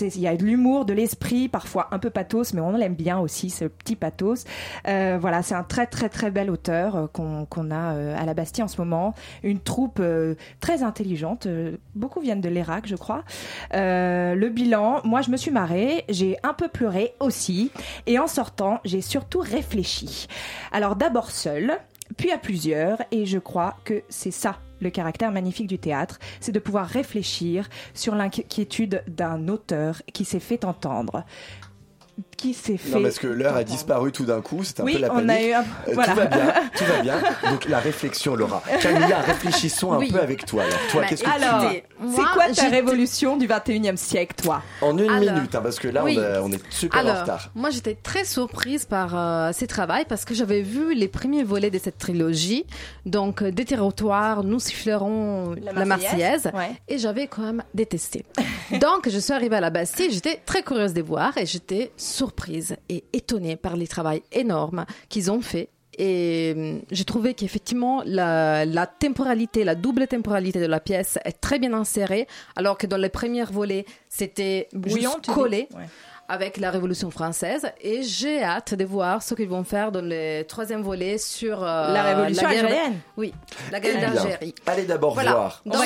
[0.00, 3.18] il y a de l'humour, de l'esprit, parfois un peu pathos, mais on l'aime bien
[3.18, 4.44] aussi, ce petit pathos.
[4.86, 8.68] Euh, voilà, c'est un très très très bel auteur qu'on a à la Bastille en
[8.68, 9.14] ce moment.
[9.42, 10.02] Une troupe
[10.60, 11.46] très intelligente.
[11.46, 13.24] euh, beaucoup viennent de l'Irak, je crois.
[13.74, 17.70] Euh, le bilan, moi je me suis marrée, j'ai un peu pleuré aussi,
[18.06, 20.26] et en sortant, j'ai surtout réfléchi.
[20.72, 21.78] Alors d'abord seule,
[22.16, 26.52] puis à plusieurs, et je crois que c'est ça le caractère magnifique du théâtre, c'est
[26.52, 31.24] de pouvoir réfléchir sur l'inquiétude d'un auteur qui s'est fait entendre.
[32.38, 32.90] Qui s'est fait.
[32.96, 35.16] Non, parce que l'heure a disparu tout d'un coup, c'était un Oui, peu la on
[35.16, 35.30] panique.
[35.30, 36.12] a eu un- Euh, voilà.
[36.12, 37.20] Tout va bien, tout va bien.
[37.50, 38.62] Donc la réflexion, Laura.
[38.80, 40.12] Camilla, réfléchissons un Oui.
[40.12, 40.62] peu avec toi.
[40.62, 41.82] Alors, toi, Bah, qu'est-ce que alors, tu
[42.14, 45.88] c'est quoi ta révolution du 21e siècle, toi En une Alors, minute, hein, parce que
[45.88, 46.16] là, oui.
[46.16, 47.50] on, a- on est super Alors, en retard.
[47.56, 51.70] moi j'étais très surprise par euh, ces travaux parce que j'avais vu les premiers volets
[51.70, 52.66] de cette trilogie,
[53.04, 56.76] donc euh, des territoires, nous sifflerons la, La Marseillaise, Marseillaise, ouais.
[56.86, 58.24] et j'avais quand même détesté.
[58.80, 62.27] donc je suis arrivée à la Bastille, j'étais très curieuse de voir et j'étais surprise
[62.88, 65.68] et étonnée par les travaux énormes qu'ils ont fait.
[66.00, 71.40] Et hum, j'ai trouvé qu'effectivement, la, la temporalité, la double temporalité de la pièce est
[71.40, 75.68] très bien insérée, alors que dans les premiers volets, c'était dis collé.
[75.74, 75.86] Ouais.
[76.30, 80.42] avec la Révolution française et j'ai hâte de voir ce qu'ils vont faire dans le
[80.42, 82.98] troisième volet sur euh, La Révolution guerre- algérienne.
[83.16, 83.32] Oui,
[83.72, 84.54] la Eh guerre bien, d'Algérie.
[84.66, 85.32] Allez d'abord Voilà.
[85.32, 85.62] voir.
[85.64, 85.76] Donc,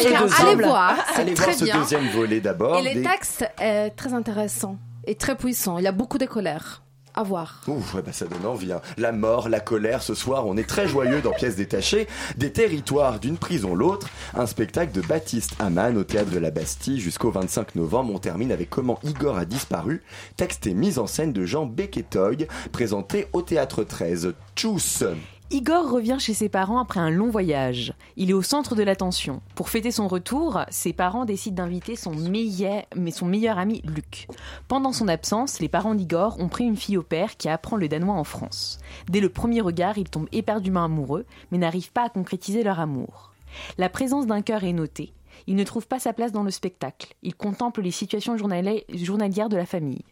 [0.40, 1.78] allez voir, c'est allez très voir ce bien.
[1.78, 2.76] deuxième volet d'abord.
[2.76, 5.78] Et les des- textes est très intéressant et très puissant.
[5.78, 6.82] Il a beaucoup de colère.
[7.14, 7.61] À voir.
[7.68, 8.72] Ouh, bah, ça donne envie.
[8.72, 8.80] hein.
[8.96, 12.07] La mort, la colère, ce soir, on est très joyeux dans Pièces détachées.
[12.38, 14.09] Des territoires d'une prison l'autre.
[14.34, 18.14] Un spectacle de Baptiste Hamann au théâtre de la Bastille jusqu'au 25 novembre.
[18.14, 20.03] On termine avec Comment Igor a disparu.
[20.38, 24.32] Texte et mise en scène de Jean Beketoy, présenté au théâtre 13.
[24.57, 25.05] Tchuss
[25.53, 27.92] Igor revient chez ses parents après un long voyage.
[28.16, 29.42] Il est au centre de l'attention.
[29.55, 34.28] Pour fêter son retour, ses parents décident d'inviter son meilleur, ami Luc.
[34.66, 37.88] Pendant son absence, les parents d'Igor ont pris une fille au père qui apprend le
[37.88, 38.78] danois en France.
[39.11, 43.32] Dès le premier regard, ils tombent éperdument amoureux, mais n'arrivent pas à concrétiser leur amour.
[43.76, 45.12] La présence d'un cœur est notée.
[45.46, 47.14] Il ne trouve pas sa place dans le spectacle.
[47.22, 50.05] Il contemple les situations journali- journalières de la famille.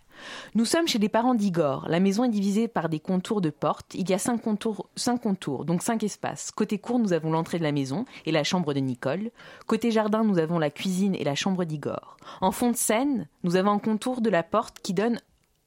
[0.55, 1.87] Nous sommes chez les parents d'Igor.
[1.89, 3.95] La maison est divisée par des contours de portes.
[3.95, 6.51] Il y a cinq contours, donc cinq espaces.
[6.51, 9.31] Côté cour, nous avons l'entrée de la maison et la chambre de Nicole.
[9.66, 12.16] Côté jardin, nous avons la cuisine et la chambre d'Igor.
[12.41, 15.21] En fond de scène, nous avons un contour de la porte qui donne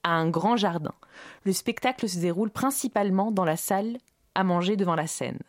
[0.03, 0.93] à un grand jardin.
[1.43, 3.97] Le spectacle se déroule principalement dans la salle
[4.35, 5.39] à manger devant la scène.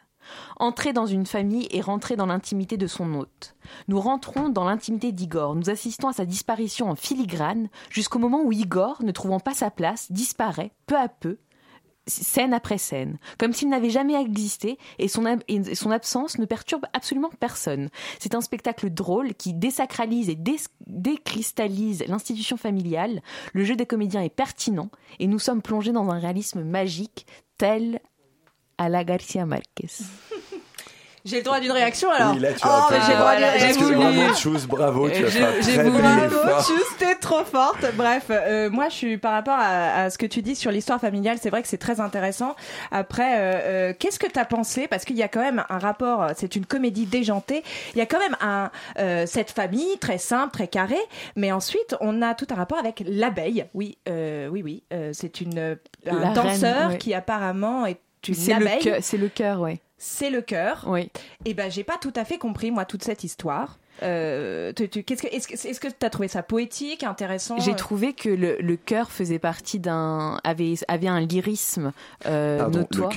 [0.56, 3.56] Entrer dans une famille et rentrer dans l'intimité de son hôte.
[3.88, 5.54] Nous rentrons dans l'intimité d'Igor.
[5.54, 9.70] Nous assistons à sa disparition en filigrane jusqu'au moment où Igor, ne trouvant pas sa
[9.70, 11.38] place, disparaît peu à peu,
[12.06, 15.24] scène après scène, comme s'il n'avait jamais existé et son,
[15.90, 17.88] absence ne perturbe absolument personne.
[18.18, 23.22] C'est un spectacle drôle qui désacralise et dés- décristallise l'institution familiale.
[23.52, 28.00] Le jeu des comédiens est pertinent et nous sommes plongés dans un réalisme magique tel
[28.78, 29.88] à la Garcia Marquez.
[31.26, 33.44] J'ai le droit d'une réaction alors Oui, là, tu Oh, as j'ai le droit d'une
[33.44, 33.86] réaction.
[33.98, 36.62] vraiment, Tchuss, bravo, tu as fait J'ai Bravo.
[36.62, 37.82] Tchuss, t'es trop forte.
[37.94, 41.00] Bref, euh, moi, je suis par rapport à, à ce que tu dis sur l'histoire
[41.00, 41.38] familiale.
[41.40, 42.54] C'est vrai que c'est très intéressant.
[42.90, 44.86] Après, euh, euh, qu'est-ce que t'as pensé?
[44.86, 46.26] Parce qu'il y a quand même un rapport.
[46.36, 47.64] C'est une comédie déjantée.
[47.94, 51.00] Il y a quand même un euh, cette famille très simple, très carrée.
[51.36, 53.64] Mais ensuite, on a tout un rapport avec l'abeille.
[53.72, 54.82] Oui, euh, oui, oui.
[54.92, 56.98] euh, c'est une un La reine, danseur ouais.
[56.98, 57.96] qui apparemment est
[58.28, 58.96] une C'est le abeille.
[59.02, 59.80] c'est le cœur, ouais.
[59.98, 60.84] C'est le cœur.
[60.86, 61.10] Oui.
[61.44, 63.78] Et ben, j'ai pas tout à fait compris moi toute cette histoire.
[64.02, 67.76] Euh, tu- tu- qu'est-ce que, est-ce que tu as trouvé ça poétique, intéressant J'ai euh,
[67.76, 71.92] trouvé que le, le cœur faisait partie d'un avait avait un lyrisme
[72.26, 73.08] euh, Pardon, notoire.
[73.08, 73.14] le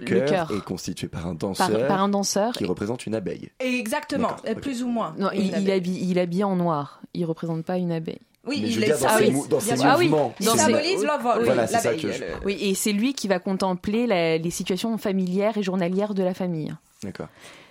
[0.00, 2.52] cœur, le est constitué par un danseur, par un danseur.
[2.52, 3.48] qui représente une abeille.
[3.58, 5.14] Exactement, D'accord, euh, plus ou moins.
[5.18, 7.00] Non, il, il habille il est habillé en noir.
[7.14, 8.20] Il représente pas une abeille.
[8.48, 9.86] Oui, Mais je il veux est dire, dans ses oui, mou- dans ses sûr.
[9.98, 10.34] mouvements.
[10.40, 11.44] Il Dans ses- symbolise l'envol.
[11.44, 14.50] Voilà, oui, c'est ça que je- Oui, et c'est lui qui va contempler la- les
[14.50, 16.74] situations familières et journalières de la famille.
[17.02, 17.28] D'accord.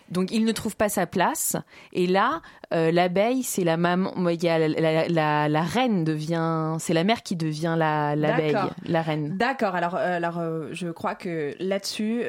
[0.09, 1.57] Donc il ne trouve pas sa place.
[1.91, 2.41] Et là,
[2.73, 4.13] euh, l'abeille, c'est la maman.
[4.29, 6.77] Il y a la, la- la- la reine devient.
[6.79, 8.71] C'est la mère qui devient la l'abeille, D'accord.
[8.85, 9.35] la reine.
[9.37, 9.75] D'accord.
[9.75, 12.23] Alors, euh, alors, euh, je crois que là-dessus.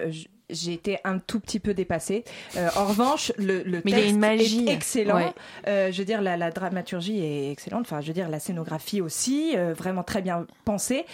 [0.50, 2.24] Euh, j'ai été un tout petit peu dépassée.
[2.56, 4.68] Euh, en revanche, le, le Mais il y a texte une magie.
[4.68, 5.16] est excellent.
[5.16, 5.32] Ouais.
[5.66, 7.82] Euh, je veux dire, la, la dramaturgie est excellente.
[7.82, 11.04] Enfin, je veux dire, la scénographie aussi, euh, vraiment très bien pensée.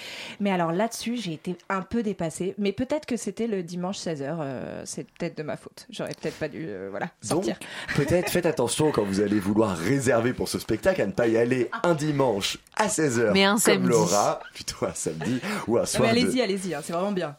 [0.40, 2.54] Mais alors là-dessus, j'ai été un peu dépassée.
[2.58, 4.84] Mais peut-être que c'était le dimanche 16h.
[4.84, 5.86] c'est peut-être de ma faute.
[5.90, 7.58] J'aurais peut-être pas dû euh, voilà, sortir.
[7.96, 11.36] peut-être faites attention quand vous allez vouloir réserver pour ce spectacle à ne pas y
[11.36, 13.88] aller un dimanche à 16h Mais un comme samedi.
[13.88, 16.08] Laura, plutôt un samedi ou un Non, soir de...
[16.08, 16.74] allez-y, allez-y.
[16.74, 17.36] hein, c'est vraiment bien.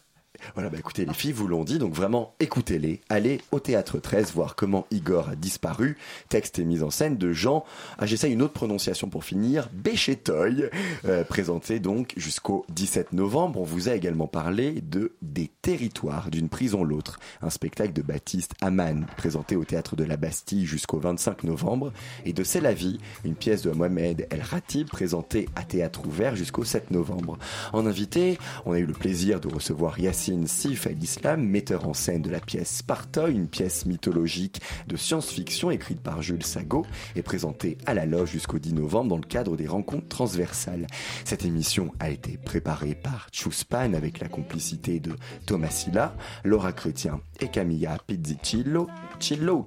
[0.53, 3.01] Voilà, bah écoutez, les filles vous l'ont dit, donc vraiment écoutez-les.
[3.09, 5.97] Allez au théâtre 13 voir comment Igor a disparu.
[6.29, 7.65] Texte et mise en scène de Jean.
[7.97, 9.69] Ah, j'essaie une autre prononciation pour finir.
[9.73, 10.69] Béchétoy,
[11.05, 13.59] euh, présenté donc jusqu'au 17 novembre.
[13.59, 18.53] On vous a également parlé de Des territoires d'une prison l'autre, un spectacle de Baptiste
[18.61, 21.91] Hamann, présenté au théâtre de la Bastille jusqu'au 25 novembre,
[22.25, 26.35] et de C'est la vie, une pièce de Mohamed El Ratib, présentée à théâtre ouvert
[26.35, 27.37] jusqu'au 7 novembre.
[27.73, 32.21] En invité, on a eu le plaisir de recevoir Yassine Sif el-Islam, metteur en scène
[32.21, 37.77] de la pièce Sparta, une pièce mythologique de science-fiction écrite par Jules Sago et présentée
[37.85, 40.87] à la loge jusqu'au 10 novembre dans le cadre des rencontres transversales.
[41.23, 45.15] Cette émission a été préparée par Chuspan avec la complicité de
[45.45, 48.87] Thomas Silla, Laura Chrétien et Camilla Pizzicillo.
[49.19, 49.65] Chillo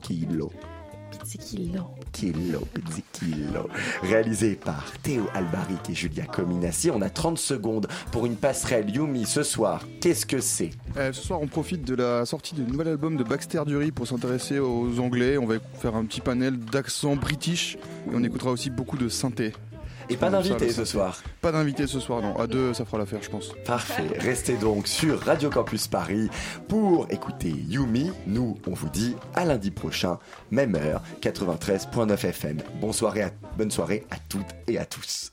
[2.12, 2.60] Kilo.
[2.74, 3.02] Pizzicillo.
[3.12, 3.68] Kilo.
[4.02, 6.90] Réalisé par Théo Albaric et Julia Cominassi.
[6.90, 9.86] On a 30 secondes pour une passerelle Yumi ce soir.
[10.00, 10.70] Qu'est-ce que c'est?
[10.96, 14.06] Euh, ce soir, on profite de la sortie du nouvel album de Baxter Dury pour
[14.06, 15.38] s'intéresser aux Anglais.
[15.38, 19.52] On va faire un petit panel d'accent british et on écoutera aussi beaucoup de synthé.
[20.10, 21.22] Et pas d'invité ce soir.
[21.40, 22.36] Pas d'invité ce soir, non.
[22.38, 23.52] À deux, ça fera l'affaire, je pense.
[23.64, 24.08] Parfait.
[24.18, 26.28] Restez donc sur Radio Campus Paris
[26.68, 28.10] pour écouter Yumi.
[28.26, 30.18] Nous, on vous dit à lundi prochain,
[30.50, 32.58] même heure, 93.9 FM.
[32.80, 35.26] Bonne soirée à, bonne soirée à toutes et à tous.